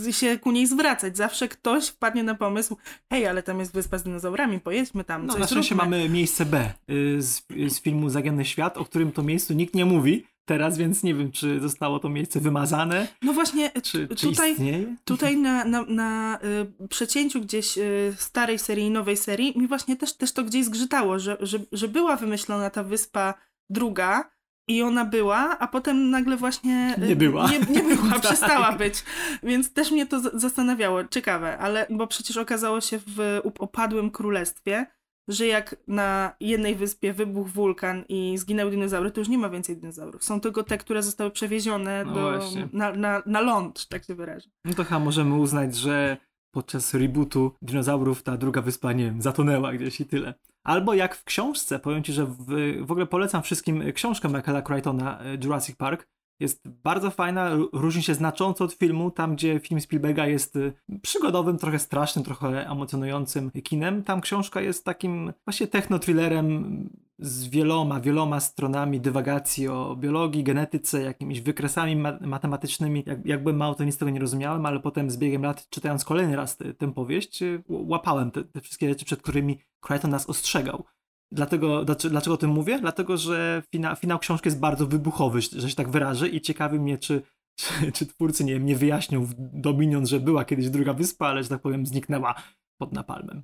y, 0.07 0.13
się 0.13 0.39
ku 0.39 0.51
niej 0.51 0.67
zwracać. 0.67 1.17
Zawsze 1.17 1.47
ktoś 1.47 1.87
wpadnie 1.87 2.23
na 2.23 2.35
pomysł, 2.35 2.77
hej, 3.09 3.27
ale 3.27 3.43
tam 3.43 3.59
jest 3.59 3.73
wyspa 3.73 3.97
z 3.97 4.03
dinozaurami, 4.03 4.59
pojedźmy 4.59 5.03
tam, 5.03 5.25
no, 5.25 5.33
coś 5.33 5.41
Na 5.41 5.47
szczęście 5.47 5.75
mamy 5.75 6.09
miejsce 6.09 6.45
B 6.45 6.73
y, 6.89 7.21
z, 7.21 7.43
z 7.67 7.81
filmu 7.81 8.09
Zagienny 8.09 8.45
Świat, 8.45 8.77
o 8.77 8.85
którym 8.85 9.11
to 9.11 9.23
miejscu 9.23 9.53
nikt 9.53 9.75
nie 9.75 9.85
mówi 9.85 10.23
teraz, 10.45 10.77
więc 10.77 11.03
nie 11.03 11.15
wiem, 11.15 11.31
czy 11.31 11.59
zostało 11.59 11.99
to 11.99 12.09
miejsce 12.09 12.39
wymazane. 12.39 13.07
No 13.21 13.33
właśnie, 13.33 13.71
czy, 13.71 14.07
czy 14.07 14.27
tutaj, 14.27 14.51
istnieje? 14.51 14.95
tutaj 15.05 15.37
na, 15.47 15.65
na, 15.65 15.85
na 15.87 16.39
y, 16.81 16.87
przecięciu 16.87 17.41
gdzieś 17.41 17.77
y, 17.77 18.13
starej 18.17 18.59
serii 18.59 18.85
i 18.85 18.91
nowej 18.91 19.17
serii 19.17 19.59
mi 19.59 19.67
właśnie 19.67 19.95
też, 19.95 20.13
też 20.13 20.31
to 20.31 20.43
gdzieś 20.43 20.65
zgrzytało, 20.65 21.19
że, 21.19 21.37
że, 21.39 21.59
że 21.71 21.87
była 21.87 22.15
wymyślona 22.15 22.69
ta 22.69 22.83
wyspa 22.83 23.33
druga, 23.69 24.31
i 24.71 24.81
ona 24.81 25.05
była, 25.05 25.59
a 25.59 25.67
potem 25.67 26.09
nagle 26.09 26.37
właśnie. 26.37 26.95
Nie 27.07 27.15
była. 27.15 27.51
Nie, 27.51 27.59
nie 27.59 27.95
była, 27.95 28.09
tak. 28.13 28.21
przestała 28.21 28.71
być. 28.71 29.03
Więc 29.43 29.73
też 29.73 29.91
mnie 29.91 30.05
to 30.05 30.39
zastanawiało. 30.39 31.03
Ciekawe, 31.05 31.57
ale 31.57 31.87
bo 31.89 32.07
przecież 32.07 32.37
okazało 32.37 32.81
się 32.81 32.99
w 33.07 33.41
opadłym 33.59 34.11
królestwie, 34.11 34.85
że 35.27 35.47
jak 35.47 35.75
na 35.87 36.33
jednej 36.39 36.75
wyspie 36.75 37.13
wybuchł 37.13 37.49
wulkan 37.49 38.03
i 38.09 38.37
zginęły 38.37 38.71
dinozaury, 38.71 39.11
to 39.11 39.21
już 39.21 39.29
nie 39.29 39.37
ma 39.37 39.49
więcej 39.49 39.77
dinozaurów. 39.77 40.23
Są 40.23 40.41
tylko 40.41 40.63
te, 40.63 40.77
które 40.77 41.03
zostały 41.03 41.31
przewiezione 41.31 42.05
no 42.05 42.13
do, 42.13 42.39
na, 42.73 42.93
na, 42.93 43.23
na 43.25 43.41
ląd, 43.41 43.87
tak 43.87 44.05
się 44.05 44.15
wyrażę. 44.15 44.49
No 44.65 44.73
to 44.73 44.83
chyba 44.83 44.99
możemy 44.99 45.35
uznać, 45.35 45.75
że 45.75 46.17
podczas 46.51 46.93
rebootu 46.93 47.51
dinozaurów 47.61 48.23
ta 48.23 48.37
druga 48.37 48.61
wyspa, 48.61 48.93
nie 48.93 49.05
wiem, 49.05 49.21
zatonęła 49.21 49.73
gdzieś 49.73 50.01
i 50.01 50.05
tyle. 50.05 50.33
Albo 50.63 50.93
jak 50.93 51.15
w 51.15 51.23
książce, 51.23 51.79
powiem 51.79 52.03
ci, 52.03 52.13
że 52.13 52.25
w, 52.25 52.45
w 52.81 52.91
ogóle 52.91 53.05
polecam 53.05 53.43
wszystkim 53.43 53.83
książkę 53.93 54.27
Michaela 54.27 54.61
Crichtona 54.61 55.19
e, 55.19 55.37
Jurassic 55.43 55.75
Park. 55.75 56.07
Jest 56.41 56.69
bardzo 56.69 57.11
fajna, 57.11 57.49
różni 57.73 58.03
się 58.03 58.13
znacząco 58.13 58.63
od 58.63 58.73
filmu, 58.73 59.11
tam 59.11 59.35
gdzie 59.35 59.59
film 59.59 59.81
Spielberga 59.81 60.27
jest 60.27 60.55
e, 60.55 60.71
przygodowym, 61.01 61.57
trochę 61.57 61.79
strasznym, 61.79 62.25
trochę 62.25 62.69
emocjonującym 62.69 63.51
kinem. 63.63 64.03
Tam 64.03 64.21
książka 64.21 64.61
jest 64.61 64.85
takim 64.85 65.33
właśnie 65.45 65.67
techno-thrillerem 65.67 66.89
z 67.19 67.47
wieloma, 67.47 67.99
wieloma 67.99 68.39
stronami 68.39 69.01
dywagacji 69.01 69.67
o 69.67 69.95
biologii, 69.95 70.43
genetyce, 70.43 71.01
jakimiś 71.01 71.41
wykresami 71.41 71.95
ma 71.95 72.17
matematycznymi. 72.21 73.03
Jak, 73.25 73.43
mało 73.53 73.75
to 73.75 73.83
nic 73.83 73.97
tego 73.97 74.11
nie 74.11 74.19
rozumiałem, 74.19 74.65
ale 74.65 74.79
potem 74.79 75.11
z 75.11 75.17
biegiem 75.17 75.43
lat, 75.43 75.69
czytając 75.69 76.05
kolejny 76.05 76.35
raz 76.35 76.57
tę 76.77 76.93
powieść, 76.93 77.41
y, 77.41 77.63
łapałem 77.69 78.31
te, 78.31 78.43
te, 78.43 78.61
wszystkie 78.61 78.89
rzeczy, 78.89 79.05
przed 79.05 79.21
którymi 79.21 79.59
Crichton 79.81 80.11
nas 80.11 80.29
ostrzegał. 80.29 80.83
Dlatego, 81.31 81.85
dlaczego 81.85 82.33
o 82.33 82.37
tym 82.37 82.49
mówię? 82.49 82.79
Dlatego, 82.79 83.17
że 83.17 83.63
fina, 83.71 83.95
finał 83.95 84.19
książki 84.19 84.47
jest 84.47 84.59
bardzo 84.59 84.87
wybuchowy, 84.87 85.41
że 85.41 85.69
się 85.69 85.75
tak 85.75 85.89
wyrażę 85.89 86.29
i 86.29 86.41
ciekawi 86.41 86.79
mnie, 86.79 86.97
czy, 86.97 87.21
czy, 87.59 87.91
czy 87.91 88.05
twórcy 88.05 88.43
nie, 88.43 88.59
nie 88.59 88.75
wyjaśnią 88.75 89.25
w 89.25 89.33
Dominion, 89.37 90.07
że 90.07 90.19
była 90.19 90.45
kiedyś 90.45 90.69
druga 90.69 90.93
wyspa, 90.93 91.27
ale, 91.27 91.43
że 91.43 91.49
tak 91.49 91.61
powiem, 91.61 91.85
zniknęła 91.85 92.35
pod 92.77 92.93
napalmem. 92.93 93.43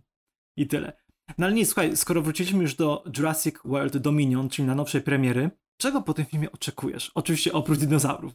I 0.57 0.67
tyle. 0.67 0.93
No 1.37 1.45
ale 1.45 1.55
nie, 1.55 1.65
słuchaj, 1.65 1.97
skoro 1.97 2.21
wróciliśmy 2.21 2.61
już 2.61 2.75
do 2.75 3.03
Jurassic 3.17 3.55
World 3.65 3.97
Dominion, 3.97 4.49
czyli 4.49 4.67
na 4.67 4.75
nowszej 4.75 5.01
premiery, 5.01 5.49
czego 5.77 6.01
po 6.01 6.13
tym 6.13 6.25
filmie 6.25 6.51
oczekujesz? 6.51 7.11
Oczywiście 7.15 7.53
oprócz 7.53 7.79
dinozaurów, 7.79 8.33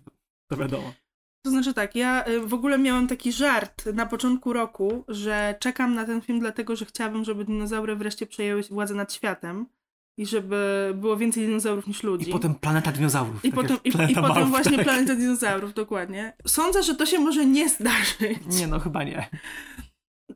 to 0.51 0.57
wiadomo. 0.57 0.93
To 1.43 1.51
znaczy 1.51 1.75
tak, 1.75 1.97
ja 1.97 2.29
y, 2.29 2.41
w 2.41 2.55
ogóle 2.55 2.79
miałam 2.79 3.09
taki 3.09 3.33
żart 3.33 3.87
na 3.95 4.07
początku 4.07 4.53
roku, 4.53 5.05
że 5.09 5.55
czekam 5.61 5.95
na 5.95 6.05
ten 6.05 6.21
film 6.21 6.41
dlatego, 6.41 6.77
że 6.77 6.85
chciałabym, 6.85 7.25
żeby 7.25 7.45
dinozaury 7.45 7.97
wreszcie 7.97 8.27
przejęły 8.27 8.63
władzę 8.63 8.95
nad 8.95 9.13
światem 9.13 9.67
i 10.17 10.27
żeby 10.27 10.93
było 10.95 11.17
więcej 11.17 11.47
dinozaurów 11.47 11.87
niż 11.87 12.03
ludzi. 12.03 12.29
I 12.29 12.33
potem 12.33 12.55
planeta 12.55 12.93
dinozaurów. 12.93 13.45
I 13.45 13.53
tak 13.53 13.61
potem, 13.61 13.77
i, 13.85 13.89
i 14.13 14.15
potem 14.15 14.51
właśnie 14.51 14.77
tak. 14.77 14.87
planeta 14.87 15.15
dinozaurów, 15.15 15.75
dokładnie. 15.75 16.37
Sądzę, 16.47 16.83
że 16.83 16.95
to 16.95 17.07
się 17.07 17.19
może 17.19 17.47
nie 17.47 17.69
zdarzyć. 17.69 18.39
Nie, 18.61 18.67
no 18.67 18.81
chyba 18.81 19.05
nie. 19.05 19.29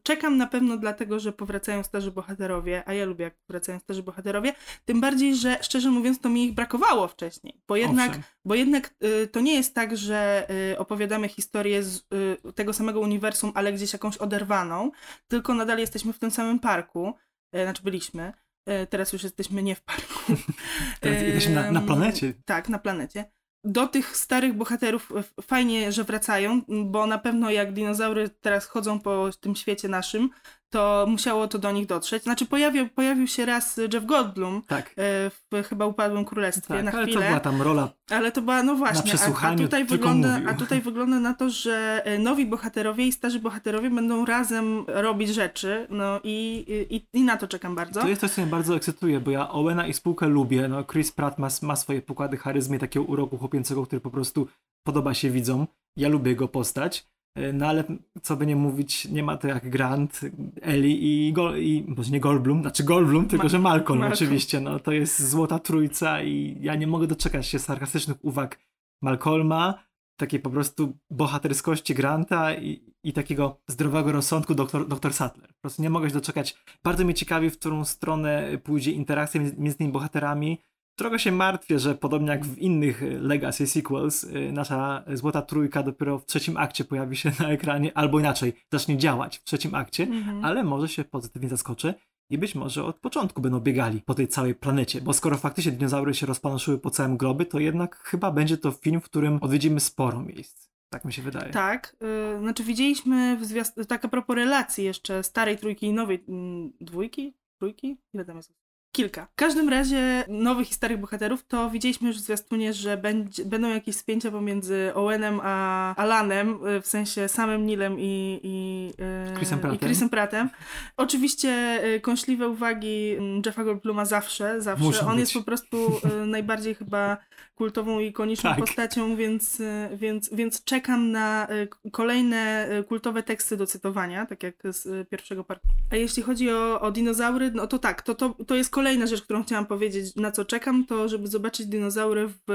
Czekam 0.07 0.37
na 0.37 0.47
pewno 0.47 0.77
dlatego, 0.77 1.21
że 1.21 1.33
powracają 1.33 1.83
starzy 1.83 2.11
bohaterowie, 2.11 2.83
a 2.87 2.95
ja 2.95 3.05
lubię 3.05 3.25
jak 3.25 3.35
powracają 3.35 3.79
starzy 3.79 4.03
bohaterowie, 4.03 4.53
tym 4.85 5.01
bardziej, 5.01 5.37
że 5.37 5.59
szczerze 5.63 5.91
mówiąc 5.91 6.21
to 6.21 6.29
mi 6.29 6.45
ich 6.45 6.55
brakowało 6.55 7.09
wcześniej, 7.09 7.61
bo 7.69 7.77
jednak, 7.77 8.19
bo 8.45 8.55
jednak 8.55 8.95
y, 9.05 9.27
to 9.27 9.41
nie 9.41 9.55
jest 9.55 9.75
tak, 9.75 9.97
że 9.97 10.47
y, 10.73 10.79
opowiadamy 10.79 11.29
historię 11.29 11.83
z 11.83 11.99
y, 12.47 12.53
tego 12.53 12.73
samego 12.73 13.01
uniwersum, 13.01 13.53
ale 13.55 13.73
gdzieś 13.73 13.93
jakąś 13.93 14.17
oderwaną, 14.17 14.91
tylko 15.29 15.55
nadal 15.55 15.79
jesteśmy 15.79 16.13
w 16.13 16.19
tym 16.19 16.31
samym 16.31 16.59
parku, 16.59 17.15
y, 17.57 17.63
znaczy 17.63 17.83
byliśmy, 17.83 18.33
y, 18.69 18.87
teraz 18.87 19.13
już 19.13 19.23
jesteśmy 19.23 19.63
nie 19.63 19.75
w 19.75 19.83
parku. 19.83 20.33
Teraz 21.01 21.23
jesteśmy 21.23 21.55
na, 21.55 21.73
na 21.73 21.81
planecie. 21.81 22.35
Tak, 22.45 22.69
na 22.69 22.79
planecie 22.79 23.36
do 23.65 23.87
tych 23.87 24.17
starych 24.17 24.55
bohaterów 24.55 25.13
fajnie, 25.43 25.93
że 25.93 26.05
wracają, 26.05 26.63
bo 26.69 27.07
na 27.07 27.19
pewno 27.19 27.51
jak 27.51 27.73
dinozaury 27.73 28.29
teraz 28.29 28.67
chodzą 28.67 29.01
po 29.01 29.31
tym 29.41 29.57
świecie 29.57 29.89
naszym, 29.89 30.31
to 30.77 31.07
musiało 31.09 31.49
to 31.49 31.59
do 31.59 31.73
nich 31.73 31.87
dotrzeć. 31.87 32.23
Znaczy 32.23 32.47
pojawił, 32.47 32.89
pojawił 32.89 33.27
się 33.27 33.47
raz 33.47 33.81
Jeff 33.93 34.05
Goldblum 34.07 34.63
Tak. 34.67 34.87
e, 34.89 34.93
w 35.31 35.69
chyba 35.69 35.87
Upadłym 35.87 36.25
Królestwie 36.25 36.75
Tak, 36.75 36.85
na 36.85 36.93
ale 36.93 37.01
to 37.07 37.13
chwilę. 37.13 37.27
była 37.27 37.41
tam 37.41 37.63
rola 37.63 37.89
Ale 38.11 38.33
to 38.33 38.43
była, 38.43 38.63
no 38.63 38.75
właśnie, 38.75 39.13
a, 39.43 39.49
a, 39.49 39.57
tutaj 39.57 39.85
wygląda, 39.85 40.33
mówił. 40.33 40.49
a 40.51 40.55
tutaj 40.55 40.81
wygląda 40.81 41.21
na 41.21 41.35
to, 41.35 41.51
że 41.51 42.03
e, 42.05 42.19
nowi 42.19 42.47
bohaterowie 42.47 43.07
i 43.07 43.13
starzy 43.13 43.41
bohaterowie 43.41 43.91
będą 43.91 44.25
razem 44.25 44.85
robić 44.89 45.29
rzeczy, 45.29 45.87
no 45.91 46.21
i, 46.25 46.65
i, 46.91 47.19
i 47.19 47.23
na 47.23 47.37
to 47.37 47.49
czekam 47.49 47.75
bardzo. 47.75 48.01
To 48.01 48.09
jest 48.09 48.21
coś, 48.21 48.31
co 48.31 48.41
mnie 48.43 48.51
bardzo 48.51 48.77
ekscytuje, 48.77 49.21
bo 49.21 49.31
ja 49.31 49.51
Owena 49.51 49.87
i 49.87 49.93
spółkę 49.93 50.29
lubię. 50.29 50.69
No, 50.69 50.85
Chris 50.85 51.13
Pratt 51.13 51.39
ma, 51.39 51.49
ma 51.63 51.77
swoje 51.77 52.03
pokłady 52.03 52.37
charyzmy, 52.37 52.79
takiego 52.79 53.07
uroku 53.07 53.39
chłopięcego, 53.39 53.87
który 53.87 54.01
po 54.01 54.11
prostu 54.11 54.49
podoba 54.87 55.15
się 55.15 55.31
widzom. 55.31 55.67
Ja 55.97 56.09
lubię 56.09 56.31
jego 56.31 56.49
postać. 56.49 57.07
E, 57.37 57.53
No 57.53 57.67
ale 57.67 57.85
co 58.23 58.37
by 58.37 58.47
nie 58.47 58.57
mówić, 58.57 59.05
nie 59.09 59.23
ma 59.23 59.37
to 59.37 59.49
jak 59.49 59.71
Grant, 59.71 60.21
Ellie 60.63 60.97
i, 61.29 61.33
Gol, 61.33 61.59
i 61.59 61.85
może 61.97 62.11
nie 62.11 62.21
Goldblum, 62.21 62.61
znaczy 62.61 62.85
Goldblum, 62.85 63.29
tylko 63.29 63.45
Ma- 63.45 63.49
że 63.49 63.59
Malcolm, 63.59 64.01
Malcolm. 64.01 64.13
oczywiście. 64.27 64.61
No, 64.61 64.79
to 64.81 64.93
jest 64.93 65.29
złota 65.31 65.59
trójca 65.59 66.23
i 66.23 66.57
ja 66.61 66.75
nie 66.75 66.87
mogę 66.87 67.07
doczekać 67.07 67.47
się 67.47 67.59
sarkastycznych 67.59 68.25
uwag 68.25 68.59
Malcolma, 69.03 69.87
takiej 70.19 70.41
po 70.41 70.51
prostu 70.51 70.99
bohaterskości 71.11 71.95
Granta 71.95 72.55
i, 72.55 72.81
i 73.05 73.13
takiego 73.13 73.61
zdrowego 73.69 74.13
rozsądku 74.13 74.55
doktor, 74.55 74.89
doktor 74.89 75.13
Sattler. 75.15 75.49
Po 75.49 75.61
prostu 75.61 75.83
nie 75.83 75.91
mogę 75.91 76.09
się 76.09 76.15
doczekać. 76.15 76.57
Bardzo 76.85 77.05
mnie 77.05 77.15
ciekawi, 77.15 77.51
w 77.51 77.59
którą 77.59 77.85
stronę 77.85 78.59
pójdzie 78.65 78.91
interakcja 78.91 79.41
między, 79.41 79.57
między 79.59 79.79
tymi 79.79 79.93
bohaterami. 79.93 80.59
Trochę 80.97 81.19
się 81.19 81.33
martwię, 81.33 81.79
że 81.79 81.95
podobnie 81.95 82.29
jak 82.31 82.45
w 82.47 82.59
innych 82.59 83.03
Legacy 83.21 83.67
sequels, 83.67 84.25
y, 84.25 84.53
nasza 84.53 85.05
Złota 85.13 85.43
Trójka 85.43 85.83
dopiero 85.83 86.19
w 86.19 86.27
trzecim 86.27 86.57
akcie 86.57 86.85
pojawi 86.85 87.17
się 87.17 87.33
na 87.41 87.49
ekranie, 87.49 87.99
albo 87.99 88.21
inaczej, 88.21 88.53
zacznie 88.73 88.97
działać 88.97 89.39
w 89.39 89.45
trzecim 89.45 89.75
akcie, 89.75 90.03
Mhm. 90.03 90.45
ale 90.45 90.65
może 90.65 90.89
się 90.89 91.05
pozytywnie 91.05 91.49
zaskoczy 91.49 91.95
i 92.31 92.39
być 92.39 92.55
może 92.55 92.85
od 92.85 92.99
początku 92.99 93.43
będą 93.43 93.61
biegali 93.61 94.01
po 94.03 94.15
tej 94.15 94.29
całej 94.29 94.55
planecie, 94.55 95.01
bo 95.01 95.13
skoro 95.13 95.37
faktycznie 95.37 95.73
dinozaury 95.73 96.15
się 96.15 96.27
rozpanoszyły 96.27 96.79
po 96.79 96.91
całym 96.91 97.17
globy, 97.17 97.47
to 97.47 97.59
jednak 97.59 97.97
chyba 97.97 98.31
będzie 98.31 98.59
to 98.59 98.71
film, 98.73 99.01
w 99.01 99.05
którym 99.05 99.39
odwiedzimy 99.41 99.81
sporo 99.81 100.21
miejsc. 100.23 100.69
Tak 100.89 101.05
mi 101.05 101.13
się 101.13 101.23
wydaje. 101.23 101.53
Tak, 101.53 101.97
y, 102.37 102.39
znaczy 102.41 102.65
widzieliśmy 102.65 103.37
w 103.37 103.45
zwiast- 103.45 103.87
tak 103.87 104.05
a 104.05 104.09
propos 104.09 104.37
relacji 104.37 104.85
jeszcze 104.85 105.23
starej 105.23 105.59
trójki 105.59 105.87
i 105.87 105.93
nowej 105.93 106.25
mm, 106.29 106.73
dwójki, 106.81 107.35
trójki, 107.59 107.97
ile 108.15 108.25
tam 108.25 108.37
jest? 108.37 108.53
Kilka. 108.97 109.27
W 109.33 109.35
każdym 109.35 109.69
razie 109.69 110.25
nowych 110.29 110.71
i 110.71 110.75
starych 110.75 111.01
bohaterów 111.01 111.47
to 111.49 111.71
widzieliśmy 111.71 112.09
już 112.09 112.17
w 112.17 112.21
zwiastunie, 112.21 112.73
że 112.73 112.97
będzie, 112.97 113.45
będą 113.45 113.69
jakieś 113.69 113.97
spięcia 113.97 114.31
pomiędzy 114.31 114.91
Owenem 114.95 115.41
a 115.43 115.95
Alanem, 115.97 116.67
y, 116.67 116.81
w 116.81 116.87
sensie 116.87 117.29
samym 117.29 117.67
Nilem 117.67 117.97
i, 117.99 118.41
i, 118.43 118.93
y, 119.33 119.37
Chrisem 119.37 119.59
Prattem. 119.59 119.77
i 119.77 119.85
Chrisem 119.85 120.09
Prattem. 120.09 120.51
Oczywiście 120.97 121.81
y, 121.85 122.01
kąśliwe 122.01 122.49
uwagi 122.49 123.15
mm, 123.19 123.43
Jeffa 123.47 123.65
Goldbluma 123.65 124.05
zawsze, 124.05 124.63
zawsze. 124.63 124.85
Muszą 124.85 125.07
On 125.07 125.13
być. 125.13 125.21
jest 125.21 125.33
po 125.33 125.43
prostu 125.43 126.01
najbardziej 126.27 126.75
chyba 126.75 127.17
kultową 127.57 128.01
i 128.01 128.07
ikoniczną 128.07 128.51
Tak. 128.51 128.59
postacią, 128.59 129.17
więc, 129.17 129.63
więc, 129.97 130.31
więc 130.33 130.65
czekam 130.65 131.11
na 131.11 131.49
kolejne 131.93 132.69
kultowe 132.89 133.23
teksty 133.23 133.57
do 133.57 133.67
cytowania, 133.67 134.27
tak 134.27 134.43
jak 134.43 134.55
z 134.65 135.09
pierwszego 135.09 135.45
parku. 135.45 135.67
A 135.91 135.97
jeśli 135.97 136.23
chodzi 136.23 136.51
o, 136.51 136.81
o 136.81 136.91
dinozaury, 136.91 137.51
no 137.51 137.67
to 137.67 137.79
tak, 137.79 138.03
to, 138.03 138.15
to, 138.15 138.35
to 138.47 138.55
jest 138.55 138.71
kolejna 138.87 139.07
rzecz, 139.07 139.23
którą 139.23 139.43
chciałam 139.43 139.67
powiedzieć, 139.67 140.17
na 140.17 140.31
co 140.33 140.45
czekam, 140.45 140.87
to 140.87 141.09
żeby 141.09 141.29
zobaczyć 141.29 141.67
dinozaury 141.67 142.29
w 142.29 142.51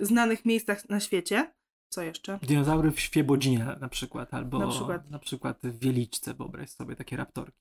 y, 0.00 0.06
znanych 0.06 0.44
miejscach 0.44 0.88
na 0.88 1.00
świecie. 1.00 1.54
Co 1.88 2.02
jeszcze? 2.02 2.38
Dinozaury 2.42 2.90
w 2.90 3.00
Świebodzinie 3.00 3.76
na 3.80 3.88
przykład, 3.88 4.34
albo 4.34 4.58
Na 4.58 4.68
przykład. 4.68 5.10
na 5.10 5.18
przykład 5.18 5.58
w 5.62 5.78
Wieliczce, 5.78 6.34
wyobraź 6.34 6.70
sobie 6.70 6.96
takie 6.96 7.16
raptorki. 7.16 7.58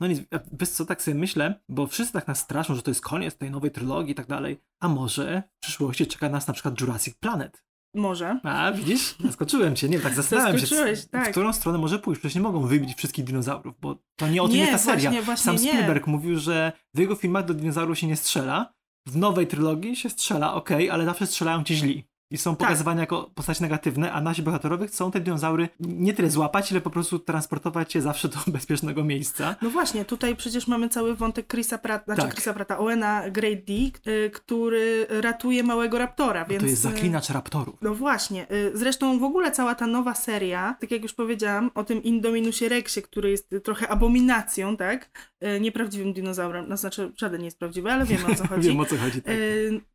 No 0.00 0.06
nic, 0.06 0.20
wiesz 0.52 0.68
co, 0.68 0.86
tak 0.86 1.02
sobie 1.02 1.14
myślę, 1.14 1.60
bo 1.68 1.86
wszyscy 1.86 2.12
tak 2.12 2.28
nas 2.28 2.38
straszą, 2.38 2.74
że 2.74 2.82
to 2.82 2.90
jest 2.90 3.00
koniec 3.00 3.36
tej 3.36 3.50
nowej 3.50 3.70
trylogii 3.70 4.12
i 4.12 4.14
tak 4.14 4.26
dalej, 4.26 4.60
a 4.80 4.88
może 4.88 5.42
w 5.56 5.60
przyszłości 5.62 6.06
czeka 6.06 6.28
nas 6.28 6.46
na 6.46 6.54
przykład 6.54 6.80
Jurassic 6.80 7.14
Planet. 7.14 7.64
Może. 7.94 8.40
A, 8.42 8.72
widzisz? 8.72 9.14
Zaskoczyłem 9.20 9.76
cię, 9.76 9.88
nie 9.88 9.92
wiem, 9.92 10.02
tak 10.02 10.14
zastanawiam 10.14 10.52
się, 10.58 10.60
Zaskoczyłeś, 10.66 11.00
w 11.00 11.08
tak. 11.08 11.30
którą 11.30 11.52
stronę 11.52 11.78
może 11.78 11.98
pójść. 11.98 12.20
Przecież 12.20 12.34
nie 12.34 12.40
mogą 12.40 12.66
wybić 12.66 12.94
wszystkich 12.94 13.24
dinozaurów, 13.24 13.74
bo 13.80 13.96
to 14.16 14.28
nie 14.28 14.42
o 14.42 14.48
tym 14.48 14.56
Nie, 14.56 14.60
jest 14.60 14.72
ta 14.72 14.78
seria. 14.78 15.10
właśnie, 15.10 15.22
właśnie 15.22 15.44
Sam 15.44 15.64
nie. 15.64 15.72
Spielberg 15.72 16.06
mówił, 16.06 16.38
że 16.38 16.72
w 16.94 16.98
jego 16.98 17.14
filmach 17.14 17.44
do 17.44 17.54
dinozaurów 17.54 17.98
się 17.98 18.06
nie 18.06 18.16
strzela, 18.16 18.72
w 19.06 19.16
nowej 19.16 19.46
trylogii 19.46 19.96
się 19.96 20.10
strzela, 20.10 20.54
okej, 20.54 20.90
ale 20.90 21.04
zawsze 21.04 21.26
strzelają 21.26 21.64
ci 21.64 21.76
źli. 21.76 22.04
I 22.32 22.38
są 22.38 22.50
Tak. 22.56 22.58
pokazywane 22.68 23.00
jako 23.00 23.30
postacie 23.34 23.62
negatywne, 23.62 24.12
a 24.12 24.20
nasi 24.20 24.42
bohaterowie 24.42 24.86
chcą 24.86 25.10
te 25.10 25.20
dinozaury 25.20 25.68
nie 25.80 26.14
tyle 26.14 26.30
złapać, 26.30 26.70
ile 26.72 26.80
po 26.80 26.90
prostu 26.90 27.18
transportować 27.18 27.94
je 27.94 28.02
zawsze 28.02 28.28
do 28.28 28.38
bezpiecznego 28.52 29.04
miejsca. 29.04 29.56
No 29.62 29.70
właśnie, 29.70 30.04
tutaj 30.04 30.36
przecież 30.36 30.66
mamy 30.66 30.88
cały 30.88 31.14
wątek 31.16 31.46
Chrisa 31.50 31.78
Pratt, 31.78 32.04
znaczy 32.04 32.22
Tak. 32.22 32.34
Chrisa 32.34 32.54
Pratta, 32.54 32.78
Owena 32.78 33.30
Great 33.30 33.58
D, 33.64 33.72
y, 34.12 34.30
który 34.30 35.06
ratuje 35.10 35.62
małego 35.62 35.98
raptora, 35.98 36.44
więc... 36.44 36.62
To 36.62 36.68
jest 36.68 36.84
y, 36.84 36.88
zaklinacz 36.88 37.30
raptorów. 37.30 37.74
No 37.82 37.94
właśnie. 37.94 38.46
y, 38.52 38.70
Zresztą 38.74 39.18
w 39.18 39.22
ogóle 39.24 39.50
cała 39.52 39.74
ta 39.74 39.86
nowa 39.86 40.14
seria, 40.14 40.76
tak 40.80 40.90
jak 40.90 41.02
już 41.02 41.14
powiedziałam, 41.14 41.70
o 41.74 41.84
tym 41.84 42.02
Indominusie 42.02 42.68
Rexie, 42.68 43.02
który 43.02 43.30
jest 43.30 43.54
trochę 43.64 43.88
abominacją, 43.88 44.76
tak? 44.76 45.10
Nieprawdziwym 45.60 46.12
dinozaurem, 46.12 46.64
no 46.68 46.76
znaczy 46.76 47.12
żaden 47.16 47.38
nie 47.40 47.44
jest 47.44 47.58
prawdziwy, 47.58 47.92
ale 47.92 48.04
wiemy 48.04 48.26
o 48.26 48.34
co 48.34 48.46
chodzi. 48.48 48.68
Wiem 48.68 48.80
o 48.80 48.84
co 48.84 48.96
chodzi. 48.96 49.22
Tak. 49.22 49.34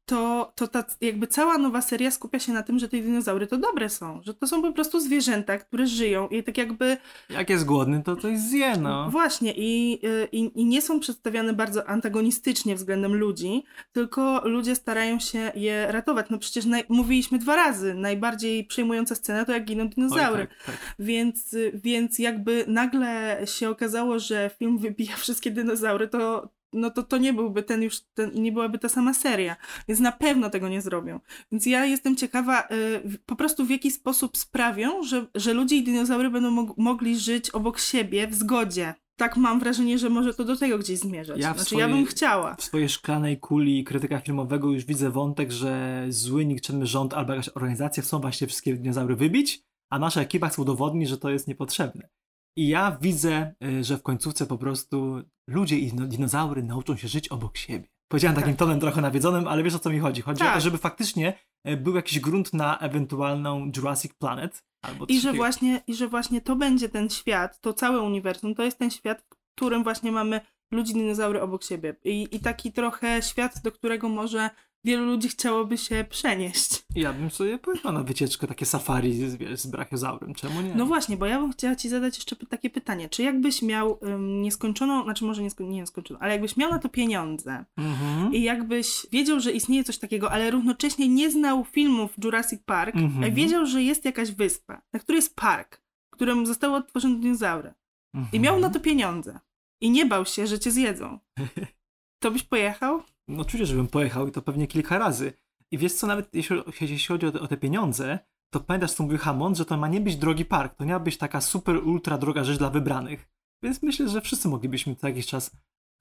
To, 0.10 0.52
to 0.56 0.68
ta, 0.68 0.84
jakby 1.02 1.28
cała 1.28 1.58
nowa 1.58 1.82
seria 1.82 2.12
skupia 2.12 2.40
się 2.40 2.54
na 2.54 2.64
tym, 2.64 2.80
że 2.80 2.90
te 2.90 2.98
dinozaury 2.98 3.48
to 3.48 3.58
dobre 3.58 3.90
są, 3.90 4.22
że 4.24 4.34
to 4.34 4.48
są 4.48 4.62
po 4.62 4.72
prostu 4.74 5.00
zwierzęta, 5.00 5.58
które 5.58 5.88
żyją 5.88 6.28
i 6.28 6.44
tak 6.44 6.58
jakby 6.58 6.98
Jak 7.30 7.50
jest 7.50 7.66
głodny, 7.66 8.04
to 8.04 8.16
coś 8.16 8.40
zje, 8.40 8.78
no. 8.78 9.10
Właśnie, 9.12 9.54
i, 9.58 10.00
y, 10.06 10.28
i, 10.32 10.62
i 10.62 10.66
nie 10.66 10.82
są 10.82 11.00
przedstawiane 11.00 11.54
bardzo 11.54 11.90
antagonistycznie 11.90 12.76
względem 12.76 13.16
ludzi, 13.16 13.64
tylko 13.92 14.42
ludzie 14.46 14.76
starają 14.76 15.20
się 15.20 15.52
je 15.56 15.92
ratować. 15.92 16.26
No 16.30 16.38
przecież 16.38 16.66
naj, 16.66 16.84
mówiliśmy 16.90 17.40
dwa 17.40 17.56
razy, 17.56 17.94
najbardziej 17.94 18.66
przejmująca 18.66 19.16
scena 19.16 19.46
to 19.46 19.52
jak 19.52 19.66
giną 19.66 19.84
Oj, 19.84 19.90
dinozaury. 19.90 20.48
tak, 20.48 20.64
tak. 20.66 20.96
Więc, 21.00 21.54
y, 21.54 21.72
więc 21.84 22.20
jakby 22.20 22.66
nagle 22.68 23.42
się 23.46 23.70
okazało, 23.70 24.20
że 24.20 24.52
film 24.60 24.78
wybija 24.78 25.16
wszystkie 25.16 25.52
dinozaury, 25.52 26.08
to, 26.08 26.50
no 26.74 26.90
to 26.92 27.04
to 27.04 27.18
nie 27.18 27.34
byłby 27.34 27.64
ten 27.64 27.82
już, 27.84 28.02
ten, 28.14 28.32
nie 28.34 28.52
byłaby 28.52 28.80
ta 28.80 28.90
sama 28.90 29.14
seria. 29.14 29.56
Więc 29.88 30.00
na 30.00 30.12
pewno 30.12 30.50
tego 30.50 30.70
nie 30.70 30.82
zrobią. 30.82 31.20
Więc 31.52 31.66
ja 31.66 31.86
jestem 31.86 32.16
ciekawa 32.16 32.68
y, 33.06 33.20
po 33.26 33.36
prostu 33.36 33.66
w 33.66 33.70
jaki 33.70 33.92
sposób 33.92 34.38
sprawią, 34.38 35.04
że, 35.04 35.28
że 35.36 35.54
ludzie 35.54 35.76
i 35.76 35.84
dinozaury 35.84 36.30
będą 36.30 36.52
mog- 36.52 36.74
mogli 36.78 37.20
żyć 37.20 37.50
obok 37.50 37.80
siebie 37.80 38.28
w 38.28 38.36
zgodzie. 38.36 38.94
Tak 39.16 39.38
mam 39.38 39.60
wrażenie, 39.60 39.98
że 39.98 40.10
może 40.10 40.34
to 40.34 40.44
do 40.44 40.56
tego 40.56 40.78
gdzieś 40.78 41.00
zmierzać. 41.00 41.40
Ja 41.40 41.54
znaczy 41.54 41.76
ja 41.76 41.88
bym 41.90 42.06
chciała. 42.06 42.56
W 42.56 42.64
swojej 42.64 42.90
szklanej 42.90 43.40
kuli 43.40 43.84
krytyka 43.84 44.20
filmowego 44.20 44.72
już 44.72 44.86
widzę 44.86 45.10
wątek, 45.10 45.52
że 45.52 46.06
zły, 46.10 46.46
nikczemny 46.46 46.86
rząd 46.86 47.14
albo 47.14 47.34
jakaś 47.34 47.50
organizacja 47.50 48.04
chcą 48.04 48.20
właśnie 48.20 48.48
wszystkie 48.48 48.74
dinozaury 48.74 49.16
wybić, 49.16 49.62
a 49.90 50.00
nasza 50.00 50.22
ekipa 50.22 50.50
chce 50.50 50.62
udowodnić, 50.62 51.10
że 51.10 51.18
to 51.18 51.30
jest 51.30 51.48
niepotrzebne. 51.48 52.10
I 52.58 52.68
ja 52.68 52.98
widzę, 53.02 53.54
y, 53.64 53.84
że 53.84 53.98
w 53.98 54.04
końcówce 54.04 54.46
po 54.46 54.58
prostu 54.58 55.22
ludzie 55.48 55.78
i 55.80 55.92
dino- 55.92 56.08
dinozaury 56.08 56.64
nauczą 56.64 56.98
się 56.98 57.08
żyć 57.08 57.28
obok 57.28 57.58
siebie. 57.58 57.88
Powiedziałem 58.12 58.36
takim 58.36 58.52
Tak. 58.54 58.60
tonem 58.60 58.80
trochę 58.80 59.02
nawiedzonym, 59.02 59.48
ale 59.48 59.64
wiesz 59.64 59.76
o 59.76 59.80
co 59.80 59.90
mi 59.90 60.00
chodzi. 60.00 60.22
Chodzi 60.22 60.44
o 60.44 60.46
to, 60.46 60.52
Tak. 60.52 60.62
żeby 60.62 60.78
faktycznie 60.78 61.34
y, 61.68 61.78
był 61.78 61.96
jakiś 61.96 62.20
grunt 62.20 62.54
na 62.54 62.78
ewentualną 62.80 63.72
Jurassic 63.76 64.14
Planet. 64.14 64.64
Albo 64.82 65.06
I 65.06 65.20
że, 65.20 65.34
właśnie, 65.34 65.82
I 65.88 65.94
że 65.96 66.08
właśnie 66.08 66.42
to 66.42 66.56
będzie 66.56 66.90
ten 66.90 67.10
świat, 67.10 67.62
to 67.62 67.74
całe 67.74 68.02
uniwersum, 68.02 68.56
to 68.56 68.64
jest 68.64 68.78
ten 68.78 68.92
świat, 68.92 69.22
w 69.22 69.56
którym 69.56 69.84
właśnie 69.84 70.12
mamy 70.12 70.42
ludzi, 70.72 70.94
dinozaury 70.94 71.42
obok 71.42 71.64
siebie. 71.64 71.96
I, 72.04 72.28
I 72.32 72.40
taki 72.40 72.72
trochę 72.72 73.22
świat, 73.22 73.62
do 73.64 73.72
którego 73.72 74.10
może 74.10 74.50
wielu 74.88 75.06
ludzi 75.06 75.30
chciałoby 75.30 75.78
się 75.78 76.06
przenieść. 76.10 76.84
Ja 76.96 77.14
bym 77.14 77.32
sobie 77.32 77.58
pojechał 77.58 77.92
na 77.92 78.04
wycieczkę, 78.04 78.48
takie 78.48 78.66
safari 78.66 79.14
z, 79.30 79.36
wiesz, 79.36 79.60
z 79.60 79.68
brachiozaurem. 79.68 80.34
Czemu 80.36 80.62
nie? 80.62 80.76
No 80.76 80.86
właśnie, 80.86 81.18
bo 81.18 81.26
ja 81.26 81.40
bym 81.40 81.52
chciała 81.52 81.76
ci 81.76 81.90
zadać 81.90 82.16
jeszcze 82.18 82.36
takie 82.36 82.70
pytanie. 82.70 83.10
Czy 83.10 83.24
jakbyś 83.24 83.62
miał 83.62 84.00
ym, 84.04 84.42
nieskończoną, 84.42 85.04
znaczy 85.04 85.26
może 85.26 85.44
niesko, 85.44 85.64
nie 85.64 85.70
nieskończoną, 85.70 86.20
ale 86.20 86.32
jakbyś 86.32 86.58
miał 86.58 86.72
na 86.72 86.80
to 86.80 86.90
pieniądze 86.90 87.66
Mhm. 87.78 88.34
i 88.34 88.42
jakbyś 88.42 89.08
wiedział, 89.12 89.40
że 89.40 89.52
istnieje 89.52 89.84
coś 89.84 89.98
takiego, 89.98 90.32
ale 90.32 90.52
równocześnie 90.52 91.08
nie 91.08 91.32
znał 91.32 91.66
filmów 91.66 92.12
Jurassic 92.24 92.62
Park, 92.66 92.96
Mhm. 92.96 93.24
a 93.24 93.36
wiedział, 93.36 93.66
że 93.66 93.84
jest 93.84 94.06
jakaś 94.06 94.32
wyspa, 94.32 94.82
na 94.94 95.00
której 95.00 95.18
jest 95.18 95.36
park, 95.36 95.82
w 96.14 96.16
którym 96.16 96.46
zostały 96.46 96.76
odtworzone 96.76 97.20
dinozaury 97.20 97.74
i 98.14 98.18
Mhm. 98.18 98.44
miał 98.44 98.60
na 98.60 98.70
to 98.70 98.80
pieniądze 98.80 99.40
i 99.82 99.90
nie 99.92 100.06
bał 100.06 100.26
się, 100.26 100.48
że 100.48 100.60
cię 100.60 100.72
zjedzą, 100.72 101.20
to 102.24 102.32
byś 102.32 102.44
pojechał? 102.44 103.04
No 103.28 103.42
oczywiście, 103.42 103.72
żebym 103.72 103.88
pojechał 103.88 104.28
i 104.28 104.32
to 104.32 104.42
pewnie 104.42 104.68
kilka 104.68 104.98
razy. 104.98 105.34
I 105.72 105.78
wiesz 105.78 105.94
co, 105.94 106.08
nawet 106.08 106.36
jeśli, 106.36 106.58
jeśli 106.82 107.08
chodzi 107.08 107.26
o 107.26 107.32
te, 107.32 107.40
o 107.40 107.48
te 107.48 107.58
pieniądze, 107.58 108.20
to 108.50 108.60
pamiętasz, 108.60 108.92
co 108.92 109.04
mówił 109.04 109.18
Hammond, 109.18 109.58
że 109.58 109.66
to 109.66 109.78
ma 109.78 109.88
nie 109.88 110.02
być 110.02 110.16
drogi 110.16 110.46
park, 110.46 110.76
to 110.76 110.86
miała 110.86 111.00
być 111.00 111.18
taka 111.18 111.42
super, 111.42 111.78
ultra 111.88 112.18
droga 112.18 112.44
rzecz 112.44 112.58
dla 112.58 112.70
wybranych. 112.70 113.30
Więc 113.64 113.84
myślę, 113.84 114.10
że 114.10 114.22
wszyscy 114.22 114.48
moglibyśmy 114.48 114.96
co 114.96 115.08
jakiś 115.08 115.28
czas 115.28 115.52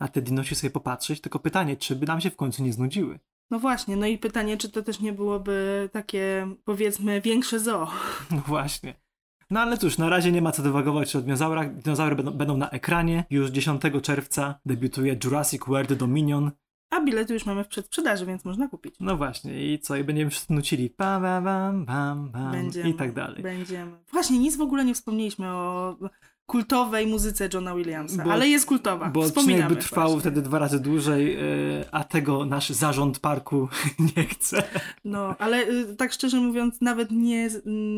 na 0.01 0.09
te 0.09 0.23
dinosi 0.23 0.55
sobie 0.55 0.71
popatrzeć, 0.71 1.21
tylko 1.21 1.39
pytanie, 1.39 1.77
czy 1.77 1.97
by 1.97 2.07
nam 2.07 2.21
się 2.21 2.31
w 2.31 2.37
końcu 2.37 2.63
nie 2.65 2.73
znudziły? 2.73 3.19
No 3.51 3.59
właśnie, 3.59 3.97
no 3.97 4.07
i 4.07 4.19
pytanie, 4.19 4.57
czy 4.57 4.69
to 4.69 4.83
też 4.83 5.01
nie 5.01 5.13
byłoby 5.13 5.89
takie, 5.93 6.49
powiedzmy, 6.65 7.21
większe 7.21 7.61
zoo. 7.61 7.91
No 8.31 8.43
właśnie. 8.47 8.95
No 9.51 9.61
ale 9.61 9.79
cóż, 9.79 9.99
na 9.99 10.09
razie 10.09 10.33
nie 10.33 10.43
ma 10.43 10.53
co 10.53 10.63
dywagować 10.63 11.17
o 11.17 11.21
dinozaurach. 11.21 11.77
Dinozaury 11.77 12.17
będą, 12.17 12.33
będą 12.33 12.57
na 12.57 12.71
ekranie. 12.71 13.25
Już 13.31 13.51
10 13.51 13.83
czerwca 14.03 14.61
debiutuje 14.67 15.19
Jurassic 15.25 15.63
World 15.67 15.93
Dominion. 15.93 16.51
A 16.91 17.01
bilety 17.01 17.35
już 17.35 17.47
mamy 17.47 17.65
w 17.65 17.69
przedsprzedaży, 17.69 18.27
więc 18.27 18.45
można 18.45 18.69
kupić. 18.69 18.95
No 19.01 19.17
właśnie, 19.17 19.73
i 19.75 19.79
co? 19.79 19.97
I 19.97 20.05
będziemy 20.05 20.31
nucili 20.51 20.91
pam, 20.91 21.23
pam, 21.23 21.45
pam, 21.87 22.33
pam, 22.33 22.53
Będziemy. 22.53 22.91
i 22.91 22.95
tak 22.95 23.13
dalej. 23.13 23.43
Będziemy. 23.43 23.93
Właśnie, 24.13 24.39
nic 24.39 24.57
w 24.57 24.61
ogóle 24.61 24.85
nie 24.85 24.95
wspomnieliśmy 24.95 25.49
o 25.49 25.97
kultowej 26.47 27.07
muzyce 27.07 27.49
Johna 27.55 27.75
Williamsa, 27.75 28.25
Bo- 28.25 28.33
ale 28.33 28.49
jest 28.49 28.67
kultowa. 28.67 29.11
Bo 29.11 29.23
Wspominamy 29.23 29.75
by 29.75 29.81
trwał 29.81 30.05
właśnie. 30.05 30.21
wtedy 30.21 30.43
dwa 30.43 30.59
razy 30.59 30.81
dłużej, 30.81 31.35
yy, 31.37 31.85
a 31.93 32.05
tego 32.05 32.45
nasz 32.45 32.71
zarząd 32.71 33.19
parku 33.19 33.69
nie 34.17 34.25
chce. 34.25 34.63
No, 35.05 35.35
ale 35.39 35.69
y, 35.69 35.97
tak 35.97 36.13
szczerze 36.13 36.41
mówiąc, 36.41 36.81
nawet 36.81 37.11
nie, 37.11 37.51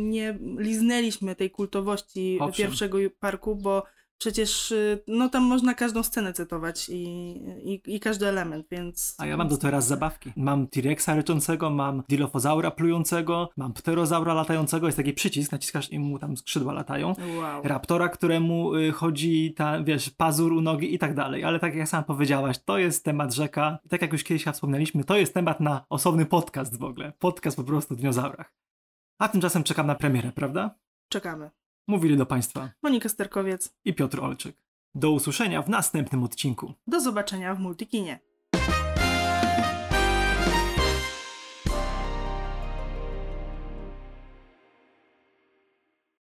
nie 0.02 0.38
liznęliśmy 0.58 1.34
tej 1.34 1.50
kultowości 1.50 2.38
Owszem. 2.40 2.66
pierwszego 2.66 2.98
parku, 3.20 3.56
bo 3.56 3.82
przecież 4.18 4.72
y, 4.72 5.02
no 5.06 5.28
tam 5.28 5.42
można 5.42 5.74
każdą 5.74 6.02
scenę 6.02 6.32
cytować 6.32 6.88
i, 6.88 7.02
i, 7.64 7.80
i 7.86 8.00
każdy 8.00 8.26
element, 8.26 8.66
więc... 8.70 9.14
A 9.18 9.26
ja 9.26 9.36
mam 9.36 9.48
do 9.48 9.56
teraz 9.56 9.86
zabawki. 9.86 10.32
Mam 10.36 10.66
T-Rexa 10.66 11.08
ryczącego, 11.16 11.70
mam 11.70 12.02
Dilophosaura 12.08 12.70
plującego, 12.70 13.50
mam 13.56 13.72
Pterozaura 13.72 14.34
latającego, 14.34 14.86
jest 14.86 14.96
taki 14.96 15.12
przycisk, 15.12 15.52
naciskasz 15.52 15.92
i 15.92 15.98
mu 15.98 16.18
tam 16.18 16.36
skrzydła 16.36 16.72
latają. 16.72 17.14
Wow. 17.38 17.62
Raptora, 17.64 18.08
któremu 18.08 18.74
y, 18.74 18.92
chodzi 18.92 19.54
ta, 19.56 19.82
wiesz, 19.82 20.10
pazur 20.10 20.52
u 20.52 20.60
nogi 20.60 20.94
i 20.94 20.98
tak 20.98 21.14
dalej. 21.14 21.44
Ale 21.44 21.60
tak 21.60 21.74
jak 21.74 21.88
sam 21.88 22.04
powiedziałaś, 22.04 22.56
to 22.64 22.78
jest 22.78 23.04
temat 23.04 23.34
rzeka. 23.34 23.78
Tak 23.88 24.02
jak 24.02 24.12
już 24.12 24.24
kiedyś 24.24 24.44
wspomnieliśmy, 24.44 25.04
to 25.04 25.16
jest 25.16 25.34
temat 25.34 25.60
na 25.60 25.84
osobny 25.88 26.26
podcast 26.26 26.78
w 26.78 26.84
ogóle. 26.84 27.12
Podcast 27.18 27.56
po 27.56 27.64
prostu 27.64 27.94
o 27.94 27.96
dinozaurach. 27.96 28.54
A 29.18 29.28
tymczasem 29.28 29.64
czekam 29.64 29.86
na 29.86 29.94
premierę, 29.94 30.32
prawda? 30.32 30.74
Czekamy. 31.08 31.50
Mówili 31.88 32.16
do 32.16 32.26
Państwa 32.26 32.70
Monika 32.82 33.08
Sterkowiec, 33.08 33.74
i 33.84 33.94
Piotr 33.94 34.20
Olczyk. 34.20 34.56
Do 34.94 35.10
usłyszenia 35.10 35.62
w 35.62 35.68
następnym 35.68 36.22
odcinku. 36.22 36.72
do 36.86 37.00
zobaczenia 37.00 37.54
w 37.54 37.60
Multikinie. 37.60 38.18